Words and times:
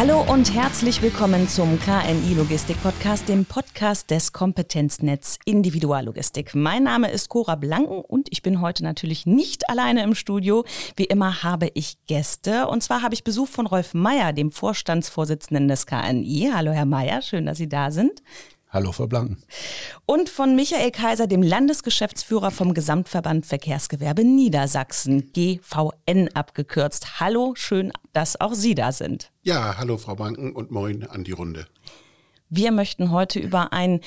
Hallo 0.00 0.24
und 0.32 0.54
herzlich 0.54 1.02
willkommen 1.02 1.46
zum 1.46 1.78
KNI 1.78 2.32
Logistik 2.32 2.82
Podcast, 2.82 3.28
dem 3.28 3.44
Podcast 3.44 4.10
des 4.10 4.32
Kompetenznetz 4.32 5.38
Individuallogistik. 5.44 6.54
Mein 6.54 6.84
Name 6.84 7.10
ist 7.10 7.28
Cora 7.28 7.54
Blanken 7.54 8.00
und 8.00 8.28
ich 8.30 8.40
bin 8.40 8.62
heute 8.62 8.82
natürlich 8.82 9.26
nicht 9.26 9.68
alleine 9.68 10.02
im 10.02 10.14
Studio. 10.14 10.64
Wie 10.96 11.04
immer 11.04 11.42
habe 11.42 11.70
ich 11.74 11.98
Gäste 12.06 12.68
und 12.68 12.82
zwar 12.82 13.02
habe 13.02 13.12
ich 13.12 13.24
Besuch 13.24 13.48
von 13.48 13.66
Rolf 13.66 13.92
Meyer, 13.92 14.32
dem 14.32 14.50
Vorstandsvorsitzenden 14.50 15.68
des 15.68 15.84
KNI. 15.84 16.50
Hallo 16.54 16.72
Herr 16.72 16.86
Meyer, 16.86 17.20
schön, 17.20 17.44
dass 17.44 17.58
Sie 17.58 17.68
da 17.68 17.90
sind. 17.90 18.22
Hallo, 18.72 18.92
Frau 18.92 19.08
Blanken. 19.08 19.36
Und 20.06 20.28
von 20.28 20.54
Michael 20.54 20.92
Kaiser, 20.92 21.26
dem 21.26 21.42
Landesgeschäftsführer 21.42 22.52
vom 22.52 22.72
Gesamtverband 22.72 23.44
Verkehrsgewerbe 23.44 24.22
Niedersachsen, 24.22 25.32
GVN 25.32 26.28
abgekürzt. 26.34 27.18
Hallo, 27.18 27.54
schön, 27.56 27.92
dass 28.12 28.40
auch 28.40 28.54
Sie 28.54 28.76
da 28.76 28.92
sind. 28.92 29.32
Ja, 29.42 29.76
hallo, 29.76 29.96
Frau 29.96 30.14
Blanken 30.14 30.52
und 30.52 30.70
moin 30.70 31.02
an 31.02 31.24
die 31.24 31.32
Runde. 31.32 31.66
Wir 32.48 32.70
möchten 32.70 33.10
heute 33.10 33.40
über 33.40 33.72
ein 33.72 34.00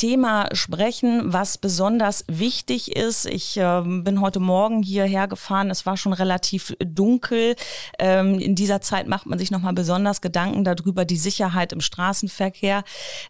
Thema 0.00 0.48
sprechen, 0.54 1.30
was 1.30 1.58
besonders 1.58 2.24
wichtig 2.26 2.96
ist. 2.96 3.26
Ich 3.26 3.58
äh, 3.58 3.82
bin 3.84 4.22
heute 4.22 4.40
Morgen 4.40 4.82
hierher 4.82 5.28
gefahren. 5.28 5.68
Es 5.68 5.84
war 5.84 5.98
schon 5.98 6.14
relativ 6.14 6.74
dunkel. 6.82 7.54
Ähm, 7.98 8.38
in 8.38 8.54
dieser 8.54 8.80
Zeit 8.80 9.08
macht 9.08 9.26
man 9.26 9.38
sich 9.38 9.50
nochmal 9.50 9.74
besonders 9.74 10.22
Gedanken 10.22 10.64
darüber, 10.64 11.04
die 11.04 11.18
Sicherheit 11.18 11.74
im 11.74 11.82
Straßenverkehr. 11.82 12.82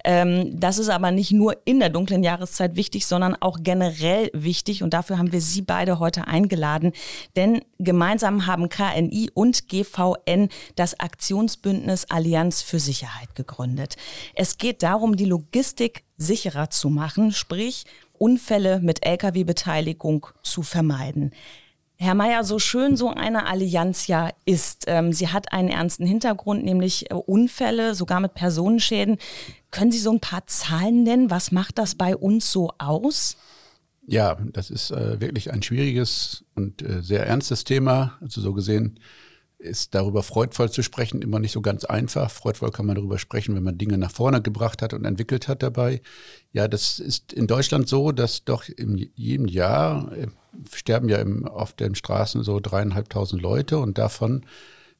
Ähm, 0.05 0.61
das 0.61 0.79
ist 0.79 0.91
aber 0.91 1.11
nicht 1.11 1.33
nur 1.33 1.57
in 1.65 1.81
der 1.81 1.89
dunklen 1.89 2.23
Jahreszeit 2.23 2.77
wichtig, 2.77 3.05
sondern 3.05 3.35
auch 3.41 3.59
generell 3.65 4.31
wichtig. 4.33 4.85
Und 4.85 4.95
dafür 4.95 5.19
haben 5.19 5.33
wir 5.33 5.41
Sie 5.41 5.63
beide 5.63 5.99
heute 5.99 6.29
eingeladen. 6.29 6.93
Denn 7.35 7.63
gemeinsam 7.81 8.47
haben 8.47 8.69
KNI 8.69 9.31
und 9.35 9.67
GVN 9.67 10.49
das 10.77 11.01
Aktionsbündnis 11.01 12.05
Allianz 12.11 12.63
für 12.63 12.79
Sicherheit 12.79 13.35
gegründet. 13.35 13.97
Es 14.37 14.57
geht 14.57 14.85
darum, 14.85 15.17
die 15.17 15.25
Logistik 15.25 16.05
sicherer 16.21 16.71
zu 16.71 16.91
machen, 16.91 17.33
sprich 17.33 17.85
Unfälle 18.13 18.81
mit 18.81 19.05
Lkw-Beteiligung 19.05 20.27
zu 20.43 20.63
vermeiden. 20.63 21.33
Herr 21.97 22.15
Mayer, 22.15 22.45
so 22.45 22.59
schön 22.59 22.97
so 22.97 23.11
eine 23.11 23.47
Allianz 23.47 24.07
ja 24.07 24.31
ist, 24.47 24.85
ähm, 24.87 25.13
sie 25.13 25.29
hat 25.29 25.53
einen 25.53 25.69
ernsten 25.69 26.07
Hintergrund, 26.07 26.65
nämlich 26.65 27.11
äh, 27.11 27.15
Unfälle, 27.15 27.95
sogar 27.95 28.21
mit 28.21 28.35
Personenschäden. 28.35 29.19
Können 29.71 29.93
Sie 29.93 29.99
so 29.99 30.11
ein 30.11 30.21
paar 30.21 30.47
Zahlen 30.47 31.03
nennen? 31.03 31.31
Was 31.31 31.53
macht 31.53 31.77
das 31.77 31.95
bei 31.95 32.17
uns 32.17 32.51
so 32.51 32.73
aus? 32.79 33.37
Ja, 34.07 34.39
das 34.53 34.71
ist 34.71 34.91
äh, 34.91 35.21
wirklich 35.21 35.53
ein 35.53 35.63
schwieriges 35.63 36.45
und 36.55 36.81
äh, 36.83 37.03
sehr 37.03 37.27
ernstes 37.27 37.65
Thema. 37.65 38.19
Also 38.23 38.41
so 38.41 38.55
gesehen 38.55 38.99
ist 39.61 39.95
darüber 39.95 40.23
freudvoll 40.23 40.71
zu 40.71 40.83
sprechen 40.83 41.23
immer 41.23 41.39
nicht 41.39 41.53
so 41.53 41.61
ganz 41.61 41.85
einfach. 41.85 42.31
Freudvoll 42.31 42.71
kann 42.71 42.87
man 42.87 42.97
darüber 42.97 43.19
sprechen, 43.19 43.55
wenn 43.55 43.63
man 43.63 43.79
Dinge 43.79 43.99
nach 43.99 44.11
vorne 44.11 44.41
gebracht 44.41 44.81
hat 44.83 44.95
und 44.95 45.05
entwickelt 45.05 45.49
hat 45.49 45.63
dabei. 45.63 46.01
Ja, 46.53 46.67
das 46.67 46.99
ist 46.99 47.33
in 47.33 47.47
Deutschland 47.47 47.89
so, 47.89 48.11
dass 48.11 48.45
doch 48.45 48.69
in 48.69 49.11
jedem 49.15 49.47
Jahr 49.47 50.13
äh, 50.13 50.29
sterben 50.75 51.09
ja 51.09 51.19
im, 51.19 51.47
auf 51.47 51.75
den 51.75 51.95
Straßen 51.95 52.43
so 52.43 52.59
dreieinhalbtausend 52.59 53.41
Leute 53.41 53.79
und 53.79 53.99
davon 53.99 54.47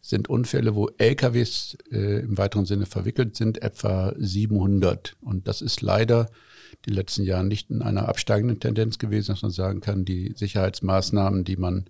sind 0.03 0.29
Unfälle, 0.29 0.75
wo 0.75 0.89
LKWs 0.97 1.77
äh, 1.91 2.21
im 2.21 2.39
weiteren 2.39 2.65
Sinne 2.65 2.87
verwickelt 2.87 3.37
sind, 3.37 3.63
etwa 3.63 4.15
700. 4.19 5.17
Und 5.21 5.47
das 5.47 5.61
ist 5.61 5.83
leider 5.83 6.31
die 6.87 6.91
letzten 6.93 7.25
Jahre 7.25 7.45
nicht 7.45 7.71
in 7.71 7.83
einer 7.83 8.09
absteigenden 8.09 8.61
Tendenz 8.61 8.99
gewesen, 8.99 9.33
dass 9.33 9.43
man 9.43 9.51
sagen 9.51 9.81
kann, 9.81 10.05
die 10.05 10.33
Sicherheitsmaßnahmen, 10.37 11.45
die 11.45 11.57
man 11.57 11.87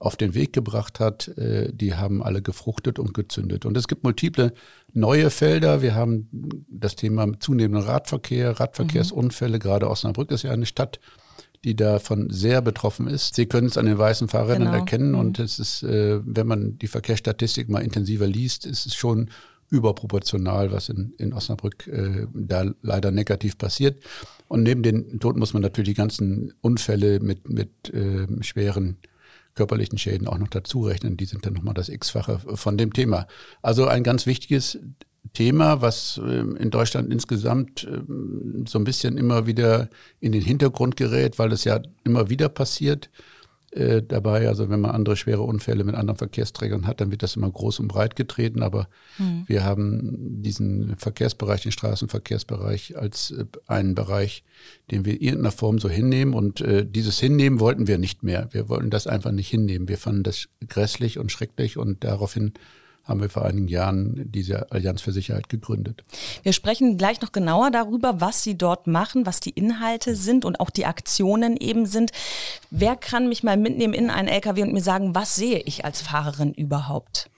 auf 0.00 0.16
den 0.16 0.34
Weg 0.34 0.54
gebracht 0.54 0.98
hat, 0.98 1.28
äh, 1.36 1.72
die 1.72 1.94
haben 1.94 2.22
alle 2.22 2.40
gefruchtet 2.40 2.98
und 2.98 3.12
gezündet. 3.12 3.66
Und 3.66 3.76
es 3.76 3.86
gibt 3.86 4.02
multiple 4.02 4.54
neue 4.94 5.28
Felder. 5.28 5.82
Wir 5.82 5.94
haben 5.94 6.28
das 6.68 6.96
Thema 6.96 7.28
zunehmender 7.38 7.86
Radverkehr, 7.86 8.58
Radverkehrsunfälle. 8.58 9.58
Mhm. 9.58 9.60
Gerade 9.60 9.90
Osnabrück 9.90 10.30
ist 10.30 10.42
ja 10.42 10.52
eine 10.52 10.64
Stadt, 10.64 11.00
die 11.64 11.76
davon 11.76 12.30
sehr 12.30 12.62
betroffen 12.62 13.08
ist. 13.08 13.34
Sie 13.34 13.44
können 13.44 13.66
es 13.66 13.76
an 13.76 13.84
den 13.84 13.98
weißen 13.98 14.28
Fahrrädern 14.28 14.64
genau. 14.64 14.72
erkennen. 14.72 15.12
Mhm. 15.12 15.18
Und 15.18 15.38
es 15.38 15.58
ist, 15.58 15.82
äh, 15.82 16.20
wenn 16.24 16.46
man 16.46 16.78
die 16.78 16.88
Verkehrsstatistik 16.88 17.68
mal 17.68 17.80
intensiver 17.80 18.26
liest, 18.26 18.64
ist 18.64 18.86
es 18.86 18.94
schon 18.94 19.28
überproportional, 19.68 20.72
was 20.72 20.88
in, 20.88 21.12
in 21.18 21.34
Osnabrück 21.34 21.86
äh, 21.88 22.26
da 22.32 22.72
leider 22.80 23.10
negativ 23.10 23.58
passiert. 23.58 24.02
Und 24.48 24.62
neben 24.62 24.82
den 24.82 25.20
Toten 25.20 25.38
muss 25.38 25.52
man 25.52 25.60
natürlich 25.60 25.90
die 25.90 25.94
ganzen 25.94 26.54
Unfälle 26.62 27.20
mit, 27.20 27.50
mit 27.50 27.92
äh, 27.92 28.26
schweren 28.42 28.96
körperlichen 29.54 29.98
Schäden 29.98 30.28
auch 30.28 30.38
noch 30.38 30.48
dazu 30.48 30.82
rechnen. 30.82 31.16
Die 31.16 31.24
sind 31.24 31.44
dann 31.44 31.54
nochmal 31.54 31.74
das 31.74 31.88
X-fache 31.88 32.40
von 32.54 32.78
dem 32.78 32.92
Thema. 32.92 33.26
Also 33.62 33.86
ein 33.86 34.02
ganz 34.02 34.26
wichtiges 34.26 34.78
Thema, 35.32 35.82
was 35.82 36.20
ähm, 36.24 36.56
in 36.56 36.70
Deutschland 36.70 37.12
insgesamt 37.12 37.86
ähm, 37.90 38.64
so 38.66 38.78
ein 38.78 38.84
bisschen 38.84 39.16
immer 39.16 39.46
wieder 39.46 39.88
in 40.18 40.32
den 40.32 40.42
Hintergrund 40.42 40.96
gerät, 40.96 41.38
weil 41.38 41.52
es 41.52 41.64
ja 41.64 41.80
immer 42.04 42.30
wieder 42.30 42.48
passiert 42.48 43.10
äh, 43.72 44.02
dabei. 44.02 44.48
Also 44.48 44.68
wenn 44.68 44.80
man 44.80 44.90
andere 44.90 45.16
schwere 45.16 45.42
Unfälle 45.42 45.84
mit 45.84 45.94
anderen 45.94 46.18
Verkehrsträgern 46.18 46.86
hat, 46.86 47.00
dann 47.00 47.10
wird 47.10 47.22
das 47.22 47.36
immer 47.36 47.50
groß 47.50 47.80
und 47.80 47.88
breit 47.88 48.16
getreten. 48.16 48.62
Aber 48.62 48.88
mhm. 49.18 49.44
wir 49.46 49.64
haben 49.64 50.42
diesen 50.42 50.96
Verkehrsbereich, 50.96 51.62
den 51.62 51.72
Straßenverkehrsbereich 51.72 52.96
als 52.98 53.30
äh, 53.30 53.44
einen 53.66 53.94
Bereich, 53.94 54.42
den 54.90 55.04
wir 55.04 55.14
in 55.14 55.20
irgendeiner 55.20 55.52
Form 55.52 55.78
so 55.78 55.88
hinnehmen. 55.88 56.34
Und 56.34 56.60
äh, 56.60 56.84
dieses 56.84 57.20
Hinnehmen 57.20 57.60
wollten 57.60 57.86
wir 57.86 57.98
nicht 57.98 58.22
mehr. 58.22 58.48
Wir 58.50 58.68
wollten 58.68 58.90
das 58.90 59.06
einfach 59.06 59.32
nicht 59.32 59.48
hinnehmen. 59.48 59.88
Wir 59.88 59.98
fanden 59.98 60.24
das 60.24 60.48
grässlich 60.68 61.18
und 61.18 61.30
schrecklich 61.30 61.76
und 61.76 62.02
daraufhin 62.02 62.52
haben 63.04 63.20
wir 63.20 63.28
vor 63.28 63.44
einigen 63.44 63.68
Jahren 63.68 64.30
diese 64.30 64.70
Allianz 64.70 65.00
für 65.02 65.12
Sicherheit 65.12 65.48
gegründet. 65.48 66.04
Wir 66.42 66.52
sprechen 66.52 66.96
gleich 66.96 67.20
noch 67.20 67.32
genauer 67.32 67.70
darüber, 67.70 68.20
was 68.20 68.42
Sie 68.42 68.56
dort 68.56 68.86
machen, 68.86 69.26
was 69.26 69.40
die 69.40 69.50
Inhalte 69.50 70.14
sind 70.14 70.44
und 70.44 70.60
auch 70.60 70.70
die 70.70 70.86
Aktionen 70.86 71.56
eben 71.56 71.86
sind. 71.86 72.12
Wer 72.70 72.96
kann 72.96 73.28
mich 73.28 73.42
mal 73.42 73.56
mitnehmen 73.56 73.94
in 73.94 74.10
einen 74.10 74.28
LKW 74.28 74.62
und 74.62 74.72
mir 74.72 74.82
sagen, 74.82 75.14
was 75.14 75.34
sehe 75.34 75.60
ich 75.60 75.84
als 75.84 76.02
Fahrerin 76.02 76.52
überhaupt? 76.52 77.30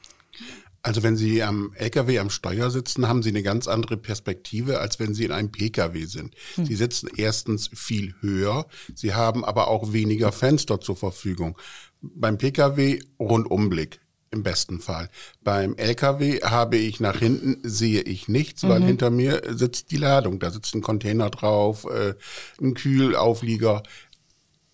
Also 0.83 1.05
wenn 1.05 1.17
Sie 1.17 1.45
am 1.45 1.73
LKW 1.77 2.19
am 2.19 2.29
Steuer 2.29 2.71
sitzen, 2.71 3.09
haben 3.09 3.23
Sie 3.23 3.29
eine 3.29 3.44
ganz 3.44 3.69
andere 3.69 3.97
Perspektive, 3.97 4.81
als 4.81 4.99
wenn 4.99 5.15
Sie 5.15 5.25
in 5.25 5.31
einem 5.31 5.53
PKW 5.53 6.06
sind. 6.06 6.34
Hm. 6.56 6.67
Sie 6.67 6.75
sitzen 6.75 7.09
erstens 7.17 7.71
viel 7.73 8.15
höher, 8.21 8.67
Sie 8.94 9.15
haben 9.15 9.44
aber 9.44 9.69
auch 9.69 9.93
weniger 9.93 10.33
Fenster 10.33 10.81
zur 10.81 10.97
Verfügung. 10.97 11.56
Beim 12.00 12.37
PKW 12.37 12.99
Rundumblick 13.21 14.00
im 14.32 14.43
besten 14.43 14.81
Fall. 14.81 15.09
Beim 15.43 15.76
LKW 15.76 16.41
habe 16.43 16.76
ich 16.76 16.98
nach 17.00 17.19
hinten, 17.19 17.59
sehe 17.62 18.00
ich 18.00 18.28
nichts, 18.28 18.66
weil 18.66 18.81
mhm. 18.81 18.87
hinter 18.87 19.10
mir 19.10 19.43
sitzt 19.48 19.91
die 19.91 19.98
Ladung. 19.98 20.41
Da 20.41 20.50
sitzt 20.50 20.75
ein 20.75 20.82
Container 20.82 21.31
drauf, 21.31 21.84
äh, 21.84 22.15
ein 22.60 22.75
Kühlauflieger. 22.75 23.82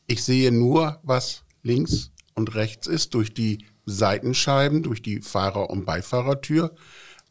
Ich 0.07 0.25
sehe 0.25 0.53
nur, 0.53 1.01
was 1.03 1.43
links 1.63 2.13
und 2.35 2.55
rechts 2.55 2.87
ist, 2.87 3.15
durch 3.15 3.35
die 3.35 3.67
Seitenscheiben, 3.85 4.83
durch 4.83 5.03
die 5.03 5.21
Fahrer- 5.21 5.71
und 5.71 5.85
Beifahrertür. 5.85 6.75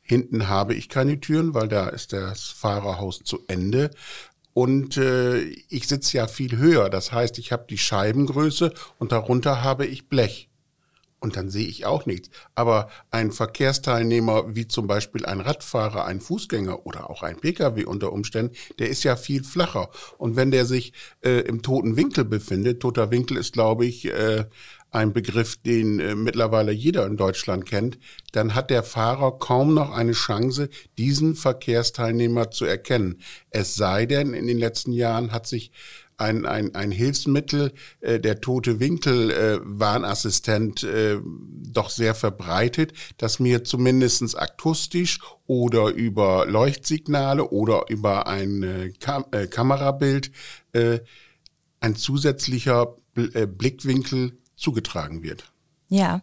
Hinten 0.01 0.47
habe 0.47 0.73
ich 0.73 0.89
keine 0.89 1.19
Türen, 1.19 1.53
weil 1.53 1.67
da 1.67 1.87
ist 1.87 2.13
das 2.13 2.43
Fahrerhaus 2.43 3.21
zu 3.23 3.39
Ende. 3.47 3.91
Und 4.53 4.97
äh, 4.97 5.41
ich 5.69 5.87
sitze 5.87 6.17
ja 6.17 6.27
viel 6.27 6.57
höher. 6.57 6.89
Das 6.89 7.11
heißt, 7.11 7.37
ich 7.37 7.51
habe 7.51 7.65
die 7.69 7.77
Scheibengröße 7.77 8.73
und 8.97 9.11
darunter 9.11 9.63
habe 9.63 9.85
ich 9.85 10.09
Blech 10.09 10.49
und 11.19 11.35
dann 11.35 11.49
sehe 11.49 11.67
ich 11.67 11.85
auch 11.85 12.05
nichts. 12.05 12.29
Aber 12.55 12.89
ein 13.09 13.31
Verkehrsteilnehmer 13.31 14.55
wie 14.55 14.67
zum 14.67 14.87
Beispiel 14.87 15.25
ein 15.25 15.41
Radfahrer, 15.41 16.05
ein 16.05 16.21
Fußgänger 16.21 16.85
oder 16.85 17.09
auch 17.09 17.23
ein 17.23 17.37
Pkw 17.37 17.85
unter 17.85 18.13
Umständen, 18.13 18.55
der 18.79 18.89
ist 18.89 19.03
ja 19.03 19.15
viel 19.15 19.43
flacher. 19.43 19.89
Und 20.17 20.35
wenn 20.35 20.51
der 20.51 20.65
sich 20.65 20.93
äh, 21.21 21.41
im 21.41 21.61
toten 21.61 21.97
Winkel 21.97 22.25
befindet, 22.25 22.81
toter 22.81 23.09
Winkel 23.09 23.37
ist, 23.37 23.53
glaube 23.53 23.85
ich, 23.85 24.05
äh, 24.05 24.45
ein 24.91 25.11
Begriff, 25.11 25.57
den 25.57 25.99
äh, 25.99 26.15
mittlerweile 26.15 26.71
jeder 26.71 27.05
in 27.05 27.17
Deutschland 27.17 27.65
kennt, 27.65 27.97
dann 28.31 28.55
hat 28.55 28.69
der 28.69 28.83
Fahrer 28.83 29.37
kaum 29.37 29.73
noch 29.73 29.91
eine 29.91 30.13
Chance, 30.13 30.69
diesen 30.97 31.35
Verkehrsteilnehmer 31.35 32.51
zu 32.51 32.65
erkennen. 32.65 33.21
Es 33.49 33.75
sei 33.75 34.05
denn, 34.05 34.33
in 34.33 34.47
den 34.47 34.57
letzten 34.57 34.93
Jahren 34.93 35.31
hat 35.31 35.47
sich 35.47 35.71
ein, 36.17 36.45
ein, 36.45 36.75
ein 36.75 36.91
Hilfsmittel, 36.91 37.73
äh, 38.01 38.19
der 38.19 38.41
tote 38.41 38.79
Winkel 38.79 39.31
äh, 39.31 39.59
Warnassistent, 39.63 40.83
äh, 40.83 41.19
doch 41.23 41.89
sehr 41.89 42.15
verbreitet, 42.15 42.93
dass 43.17 43.39
mir 43.39 43.63
zumindestens 43.63 44.35
akustisch 44.35 45.19
oder 45.45 45.89
über 45.89 46.45
Leuchtsignale 46.47 47.49
oder 47.49 47.85
über 47.89 48.27
ein 48.27 48.93
Kam 48.99 49.25
äh, 49.31 49.47
Kamerabild 49.47 50.31
äh, 50.73 50.99
ein 51.79 51.95
zusätzlicher 51.95 52.95
Bl 53.13 53.31
äh, 53.33 53.45
Blickwinkel 53.45 54.37
zugetragen 54.55 55.23
wird. 55.23 55.51
Ja, 55.89 56.21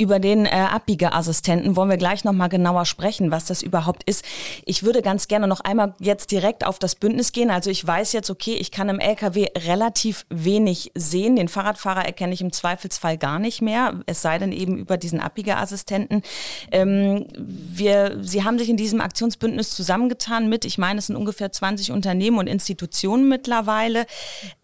Über 0.00 0.18
den 0.18 0.46
äh, 0.46 0.48
Abbiegeassistenten 0.48 1.76
wollen 1.76 1.90
wir 1.90 1.98
gleich 1.98 2.24
nochmal 2.24 2.48
genauer 2.48 2.86
sprechen, 2.86 3.30
was 3.30 3.44
das 3.44 3.60
überhaupt 3.60 4.02
ist. 4.04 4.24
Ich 4.64 4.82
würde 4.82 5.02
ganz 5.02 5.28
gerne 5.28 5.46
noch 5.46 5.60
einmal 5.60 5.94
jetzt 6.00 6.30
direkt 6.30 6.64
auf 6.64 6.78
das 6.78 6.94
Bündnis 6.94 7.32
gehen. 7.32 7.50
Also 7.50 7.68
ich 7.68 7.86
weiß 7.86 8.14
jetzt, 8.14 8.30
okay, 8.30 8.54
ich 8.54 8.70
kann 8.70 8.88
im 8.88 8.98
LKW 8.98 9.48
relativ 9.68 10.24
wenig 10.30 10.90
sehen. 10.94 11.36
Den 11.36 11.48
Fahrradfahrer 11.48 12.06
erkenne 12.06 12.32
ich 12.32 12.40
im 12.40 12.50
Zweifelsfall 12.50 13.18
gar 13.18 13.38
nicht 13.38 13.60
mehr, 13.60 14.00
es 14.06 14.22
sei 14.22 14.38
denn 14.38 14.52
eben 14.52 14.78
über 14.78 14.96
diesen 14.96 15.20
Abbiegeassistenten. 15.20 16.22
Ähm, 16.72 17.26
wir, 17.36 18.16
Sie 18.22 18.42
haben 18.42 18.58
sich 18.58 18.70
in 18.70 18.78
diesem 18.78 19.02
Aktionsbündnis 19.02 19.68
zusammengetan 19.68 20.48
mit, 20.48 20.64
ich 20.64 20.78
meine, 20.78 21.00
es 21.00 21.08
sind 21.08 21.16
ungefähr 21.16 21.52
20 21.52 21.92
Unternehmen 21.92 22.38
und 22.38 22.46
Institutionen 22.46 23.28
mittlerweile 23.28 24.06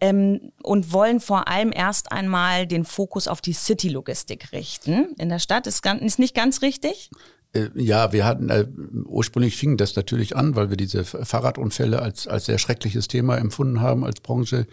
ähm, 0.01 0.51
und 0.63 0.91
wollen 0.91 1.19
vor 1.19 1.47
allem 1.47 1.71
erst 1.71 2.11
einmal 2.11 2.65
den 2.65 2.85
Fokus 2.85 3.27
auf 3.27 3.39
die 3.39 3.53
City-Logistik 3.53 4.51
richten 4.51 5.13
in 5.19 5.26
der 5.29 5.39
Stadt. 5.39 5.67
Ist, 5.67 5.81
ganz, 5.81 6.01
ist 6.01 6.19
nicht 6.19 6.35
ganz 6.35 6.61
richtig? 6.61 7.09
Äh, 7.53 7.69
ja, 7.75 8.11
wir 8.13 8.25
hatten, 8.25 8.49
äh, 8.49 8.67
ursprünglich 9.05 9.55
fing 9.55 9.77
das 9.77 9.95
natürlich 9.95 10.35
an, 10.35 10.55
weil 10.55 10.69
wir 10.69 10.77
diese 10.77 11.03
Fahrradunfälle 11.03 12.01
als, 12.01 12.27
als 12.27 12.45
sehr 12.45 12.57
schreckliches 12.57 13.07
Thema 13.07 13.37
empfunden 13.37 13.81
haben 13.81 14.03
als 14.03 14.19
Branche. 14.21 14.67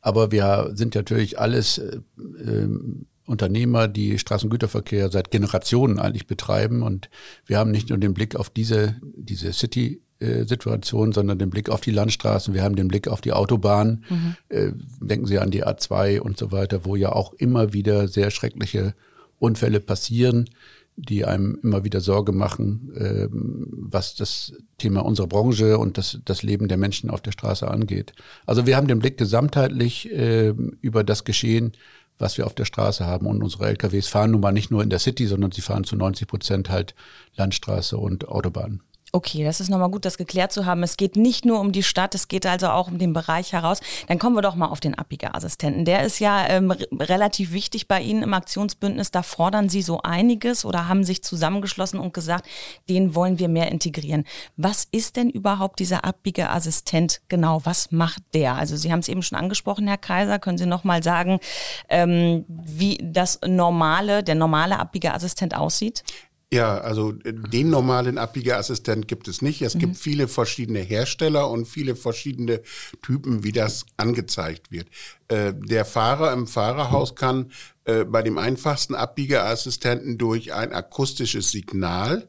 Aber 0.00 0.32
wir 0.32 0.72
sind 0.74 0.94
natürlich 0.94 1.38
alles 1.38 1.78
äh, 1.78 2.00
ähm, 2.44 3.06
Unternehmer, 3.26 3.86
die 3.86 4.18
Straßengüterverkehr 4.18 5.10
seit 5.10 5.30
Generationen 5.30 5.98
eigentlich 5.98 6.26
betreiben. 6.26 6.82
Und 6.82 7.10
wir 7.46 7.58
haben 7.58 7.70
nicht 7.70 7.88
nur 7.90 7.98
den 7.98 8.14
Blick 8.14 8.34
auf 8.34 8.50
diese, 8.50 8.96
diese 9.02 9.52
City 9.52 10.02
Situation, 10.22 11.12
sondern 11.12 11.38
den 11.38 11.48
Blick 11.48 11.70
auf 11.70 11.80
die 11.80 11.92
Landstraßen. 11.92 12.52
Wir 12.52 12.62
haben 12.62 12.76
den 12.76 12.88
Blick 12.88 13.08
auf 13.08 13.22
die 13.22 13.32
Autobahn. 13.32 14.04
Mhm. 14.10 14.36
Äh, 14.50 14.72
denken 15.00 15.24
Sie 15.24 15.38
an 15.38 15.50
die 15.50 15.64
A2 15.64 16.20
und 16.20 16.36
so 16.36 16.52
weiter, 16.52 16.84
wo 16.84 16.94
ja 16.94 17.12
auch 17.12 17.32
immer 17.32 17.72
wieder 17.72 18.06
sehr 18.06 18.30
schreckliche 18.30 18.92
Unfälle 19.40 19.80
passieren, 19.80 20.48
die 20.96 21.24
einem 21.24 21.58
immer 21.62 21.82
wieder 21.82 22.00
Sorge 22.00 22.32
machen, 22.32 22.92
ähm, 22.96 23.66
was 23.70 24.14
das 24.14 24.52
Thema 24.78 25.00
unserer 25.00 25.26
Branche 25.26 25.78
und 25.78 25.98
das, 25.98 26.18
das 26.24 26.42
Leben 26.42 26.68
der 26.68 26.76
Menschen 26.76 27.10
auf 27.10 27.20
der 27.20 27.32
Straße 27.32 27.66
angeht. 27.66 28.12
Also 28.46 28.66
wir 28.66 28.76
haben 28.76 28.86
den 28.86 28.98
Blick 28.98 29.16
gesamtheitlich 29.16 30.10
äh, 30.12 30.54
über 30.80 31.02
das 31.02 31.24
Geschehen, 31.24 31.72
was 32.18 32.36
wir 32.36 32.46
auf 32.46 32.54
der 32.54 32.66
Straße 32.66 33.06
haben. 33.06 33.26
Und 33.26 33.42
unsere 33.42 33.66
LKWs 33.66 34.08
fahren 34.08 34.32
nun 34.32 34.42
mal 34.42 34.52
nicht 34.52 34.70
nur 34.70 34.82
in 34.82 34.90
der 34.90 34.98
City, 34.98 35.26
sondern 35.26 35.52
sie 35.52 35.62
fahren 35.62 35.84
zu 35.84 35.96
90 35.96 36.28
Prozent 36.28 36.68
halt 36.68 36.94
Landstraße 37.36 37.96
und 37.96 38.28
Autobahn. 38.28 38.82
Okay, 39.12 39.42
das 39.42 39.58
ist 39.60 39.70
nochmal 39.70 39.90
gut, 39.90 40.04
das 40.04 40.18
geklärt 40.18 40.52
zu 40.52 40.66
haben. 40.66 40.84
Es 40.84 40.96
geht 40.96 41.16
nicht 41.16 41.44
nur 41.44 41.58
um 41.58 41.72
die 41.72 41.82
Stadt, 41.82 42.14
es 42.14 42.28
geht 42.28 42.46
also 42.46 42.68
auch 42.68 42.86
um 42.86 42.98
den 42.98 43.12
Bereich 43.12 43.52
heraus. 43.52 43.80
Dann 44.06 44.20
kommen 44.20 44.36
wir 44.36 44.42
doch 44.42 44.54
mal 44.54 44.68
auf 44.68 44.78
den 44.78 44.94
Abbiegeassistenten. 44.94 45.84
Der 45.84 46.04
ist 46.04 46.20
ja 46.20 46.46
ähm, 46.46 46.70
relativ 46.70 47.52
wichtig 47.52 47.88
bei 47.88 48.00
Ihnen 48.00 48.22
im 48.22 48.34
Aktionsbündnis. 48.34 49.10
Da 49.10 49.24
fordern 49.24 49.68
Sie 49.68 49.82
so 49.82 50.00
einiges 50.02 50.64
oder 50.64 50.86
haben 50.86 51.02
sich 51.02 51.24
zusammengeschlossen 51.24 51.98
und 51.98 52.14
gesagt, 52.14 52.46
den 52.88 53.16
wollen 53.16 53.40
wir 53.40 53.48
mehr 53.48 53.72
integrieren. 53.72 54.24
Was 54.56 54.86
ist 54.92 55.16
denn 55.16 55.28
überhaupt 55.28 55.80
dieser 55.80 56.04
Abbiegeassistent 56.04 57.20
genau? 57.28 57.62
Was 57.64 57.90
macht 57.90 58.22
der? 58.32 58.54
Also 58.54 58.76
Sie 58.76 58.92
haben 58.92 59.00
es 59.00 59.08
eben 59.08 59.22
schon 59.22 59.38
angesprochen, 59.38 59.88
Herr 59.88 59.98
Kaiser. 59.98 60.38
Können 60.38 60.58
Sie 60.58 60.66
nochmal 60.66 61.02
sagen, 61.02 61.40
ähm, 61.88 62.44
wie 62.46 62.98
das 63.02 63.40
normale, 63.44 64.22
der 64.22 64.36
normale 64.36 64.78
Abbiegeassistent 64.78 65.56
aussieht? 65.56 66.04
Ja, 66.52 66.78
also 66.78 67.12
äh, 67.24 67.32
den 67.32 67.70
normalen 67.70 68.18
Abbiegeassistent 68.18 69.06
gibt 69.06 69.28
es 69.28 69.40
nicht. 69.40 69.62
Es 69.62 69.74
mhm. 69.76 69.78
gibt 69.78 69.96
viele 69.96 70.26
verschiedene 70.26 70.80
Hersteller 70.80 71.48
und 71.48 71.66
viele 71.66 71.94
verschiedene 71.94 72.60
Typen, 73.02 73.44
wie 73.44 73.52
das 73.52 73.86
angezeigt 73.96 74.72
wird. 74.72 74.88
Äh, 75.28 75.54
der 75.54 75.84
Fahrer 75.84 76.32
im 76.32 76.48
Fahrerhaus 76.48 77.14
kann 77.14 77.52
äh, 77.84 78.04
bei 78.04 78.22
dem 78.22 78.36
einfachsten 78.36 78.96
Abbiegeassistenten 78.96 80.18
durch 80.18 80.52
ein 80.52 80.72
akustisches 80.72 81.52
Signal 81.52 82.28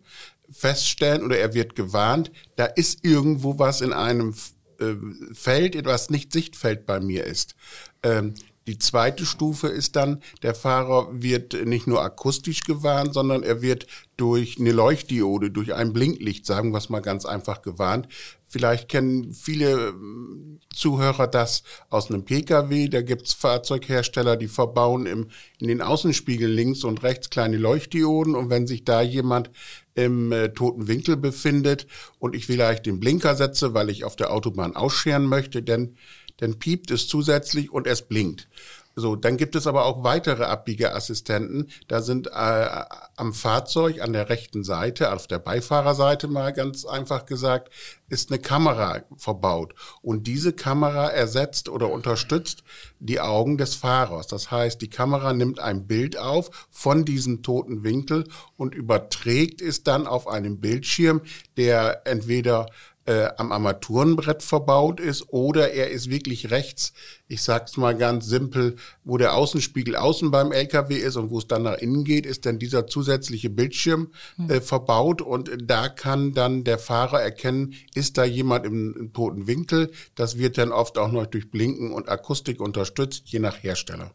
feststellen 0.52 1.24
oder 1.24 1.38
er 1.38 1.54
wird 1.54 1.76
gewarnt, 1.76 2.32
da 2.58 2.66
ist 2.66 3.04
irgendwo 3.04 3.58
was 3.58 3.82
in 3.82 3.94
einem 3.94 4.36
äh, 4.80 4.96
Feld, 5.34 5.76
etwas 5.76 6.10
nicht 6.10 6.34
Sichtfeld 6.34 6.86
bei 6.86 7.00
mir 7.00 7.24
ist. 7.24 7.56
Ähm, 8.04 8.34
die 8.72 8.80
zweite 8.80 9.26
Stufe 9.26 9.68
ist 9.68 9.98
dann, 9.98 10.22
der 10.44 10.56
Fahrer 10.56 11.10
wird 11.12 11.66
nicht 11.66 11.88
nur 11.88 12.02
akustisch 12.02 12.62
gewarnt, 12.62 13.14
sondern 13.14 13.44
er 13.44 13.62
wird 13.62 13.86
durch 14.16 14.58
eine 14.58 14.72
Leuchtdiode, 14.72 15.52
durch 15.52 15.74
ein 15.74 15.92
Blinklicht, 15.92 16.46
sagen 16.46 16.72
wir 16.72 16.78
es 16.78 16.88
mal 16.88 17.02
ganz 17.02 17.26
einfach, 17.26 17.62
gewarnt. 17.64 18.08
Vielleicht 18.48 18.88
kennen 18.88 19.34
viele 19.34 19.90
ähm, 19.90 20.60
Zuhörer 20.74 21.28
das 21.28 21.64
aus 21.90 22.10
einem 22.10 22.24
Pkw. 22.24 22.88
Da 22.88 23.02
gibt's 23.02 23.34
Fahrzeughersteller, 23.34 24.38
die 24.38 24.48
verbauen 24.48 25.06
im, 25.06 25.28
in 25.60 25.68
den 25.68 25.82
Außenspiegeln 25.82 26.52
links 26.52 26.86
und 26.86 27.04
rechts 27.04 27.30
kleine 27.30 27.58
Leuchtdioden. 27.58 28.36
Und 28.36 28.50
wenn 28.50 28.68
sich 28.68 28.86
da 28.86 29.02
jemand 29.02 29.52
im 29.96 30.32
äh, 30.32 30.54
toten 30.54 30.88
Winkel 30.88 31.18
befindet 31.18 31.88
und 32.20 32.36
ich 32.36 32.46
vielleicht 32.46 32.86
den 32.86 33.02
Blinker 33.02 33.36
setze, 33.36 33.74
weil 33.74 33.90
ich 33.90 34.06
auf 34.06 34.16
der 34.16 34.32
Autobahn 34.32 34.78
ausscheren 34.78 35.26
möchte, 35.26 35.62
dann 35.62 35.98
dann 36.42 36.60
piept 36.60 36.92
es 36.92 37.08
zusätzlich 37.08 37.72
und 37.72 37.88
es 37.88 38.02
blinkt. 38.02 38.50
So, 38.94 39.16
dann 39.16 39.38
gibt 39.38 39.56
es 39.56 39.68
aber 39.68 39.86
auch 39.86 40.04
weitere 40.04 40.44
Abbiegeassistenten. 40.44 41.70
Da 41.88 42.02
sind 42.02 42.28
äh, 42.28 42.84
am 43.16 43.34
Fahrzeug 43.34 44.02
an 44.02 44.12
der 44.12 44.28
rechten 44.28 44.66
Seite, 44.66 45.14
auf 45.14 45.28
der 45.28 45.40
Beifahrerseite 45.40 46.28
mal 46.28 46.52
ganz 46.52 46.86
einfach 46.86 47.26
gesagt, 47.26 47.72
ist 48.10 48.32
eine 48.32 48.42
Kamera 48.42 49.04
verbaut. 49.16 49.76
Und 50.02 50.28
diese 50.28 50.52
Kamera 50.52 51.08
ersetzt 51.08 51.70
oder 51.70 51.90
unterstützt 51.90 52.64
die 53.00 53.22
Augen 53.22 53.58
des 53.58 53.76
Fahrers. 53.76 54.28
Das 54.28 54.52
heißt, 54.52 54.82
die 54.82 54.90
Kamera 54.90 55.32
nimmt 55.32 55.60
ein 55.60 55.88
Bild 55.88 56.18
auf 56.18 56.68
von 56.70 57.06
diesem 57.06 57.44
toten 57.44 57.84
Winkel 57.84 58.28
und 58.58 58.76
überträgt 58.76 59.62
es 59.62 59.84
dann 59.84 60.06
auf 60.06 60.28
einem 60.28 60.60
Bildschirm, 60.60 61.22
der 61.56 62.02
entweder 62.06 62.66
äh, 63.12 63.30
am 63.38 63.52
Armaturenbrett 63.52 64.42
verbaut 64.42 65.02
ist 65.02 65.34
oder 65.34 65.72
er 65.72 65.90
ist 65.90 66.10
wirklich 66.10 66.50
rechts, 66.50 66.94
ich 67.28 67.44
sag's 67.44 67.75
mal 67.75 67.96
ganz 67.96 68.25
simpel, 68.25 68.78
wo 69.04 69.18
der 69.18 69.36
Außenspiegel 69.36 69.98
außen 69.98 70.31
beim 70.31 70.54
LKW 70.54 70.96
ist 70.96 71.18
und 71.18 71.30
wo 71.30 71.40
es 71.40 71.48
dann 71.48 71.63
nach 71.63 71.78
innen 71.78 72.06
geht, 72.06 72.25
ist 72.25 72.46
dann 72.46 72.58
dieser 72.58 72.88
zusätzliche 72.88 73.50
Bildschirm 73.50 74.13
hm. 74.38 74.50
äh, 74.50 74.62
verbaut 74.62 75.22
und 75.22 75.52
da 75.62 75.90
kann 75.90 76.31
dann 76.31 76.63
der 76.63 76.80
Fahrer 76.80 77.22
erkennen, 77.22 77.74
ist 77.96 78.18
da 78.18 78.24
jemand 78.24 78.66
im, 78.66 78.96
im 78.98 79.13
toten 79.13 79.46
Winkel. 79.46 79.92
Das 80.16 80.38
wird 80.38 80.58
dann 80.58 80.72
oft 80.72 80.98
auch 80.98 81.12
noch 81.12 81.25
durch 81.25 81.52
Blinken 81.52 81.92
und 81.92 82.08
Akustik 82.08 82.62
unterstützt, 82.62 83.24
je 83.25 83.40
nach 83.40 83.62
Hersteller. 83.62 84.12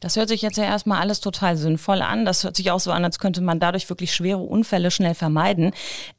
Das 0.00 0.16
hört 0.16 0.28
sich 0.28 0.42
jetzt 0.42 0.58
ja 0.58 0.64
erstmal 0.64 1.00
alles 1.00 1.20
total 1.20 1.56
sinnvoll 1.56 2.02
an. 2.02 2.24
Das 2.24 2.44
hört 2.44 2.56
sich 2.56 2.70
auch 2.70 2.80
so 2.80 2.90
an, 2.92 3.04
als 3.04 3.18
könnte 3.18 3.40
man 3.40 3.60
dadurch 3.60 3.88
wirklich 3.88 4.14
schwere 4.14 4.38
Unfälle 4.38 4.90
schnell 4.90 5.14
vermeiden. 5.14 5.72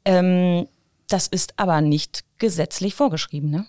Ähm, 0.04 0.66
das 1.08 1.26
ist 1.26 1.54
aber 1.56 1.80
nicht 1.80 2.24
gesetzlich 2.38 2.94
vorgeschrieben, 2.94 3.50
ne? 3.50 3.66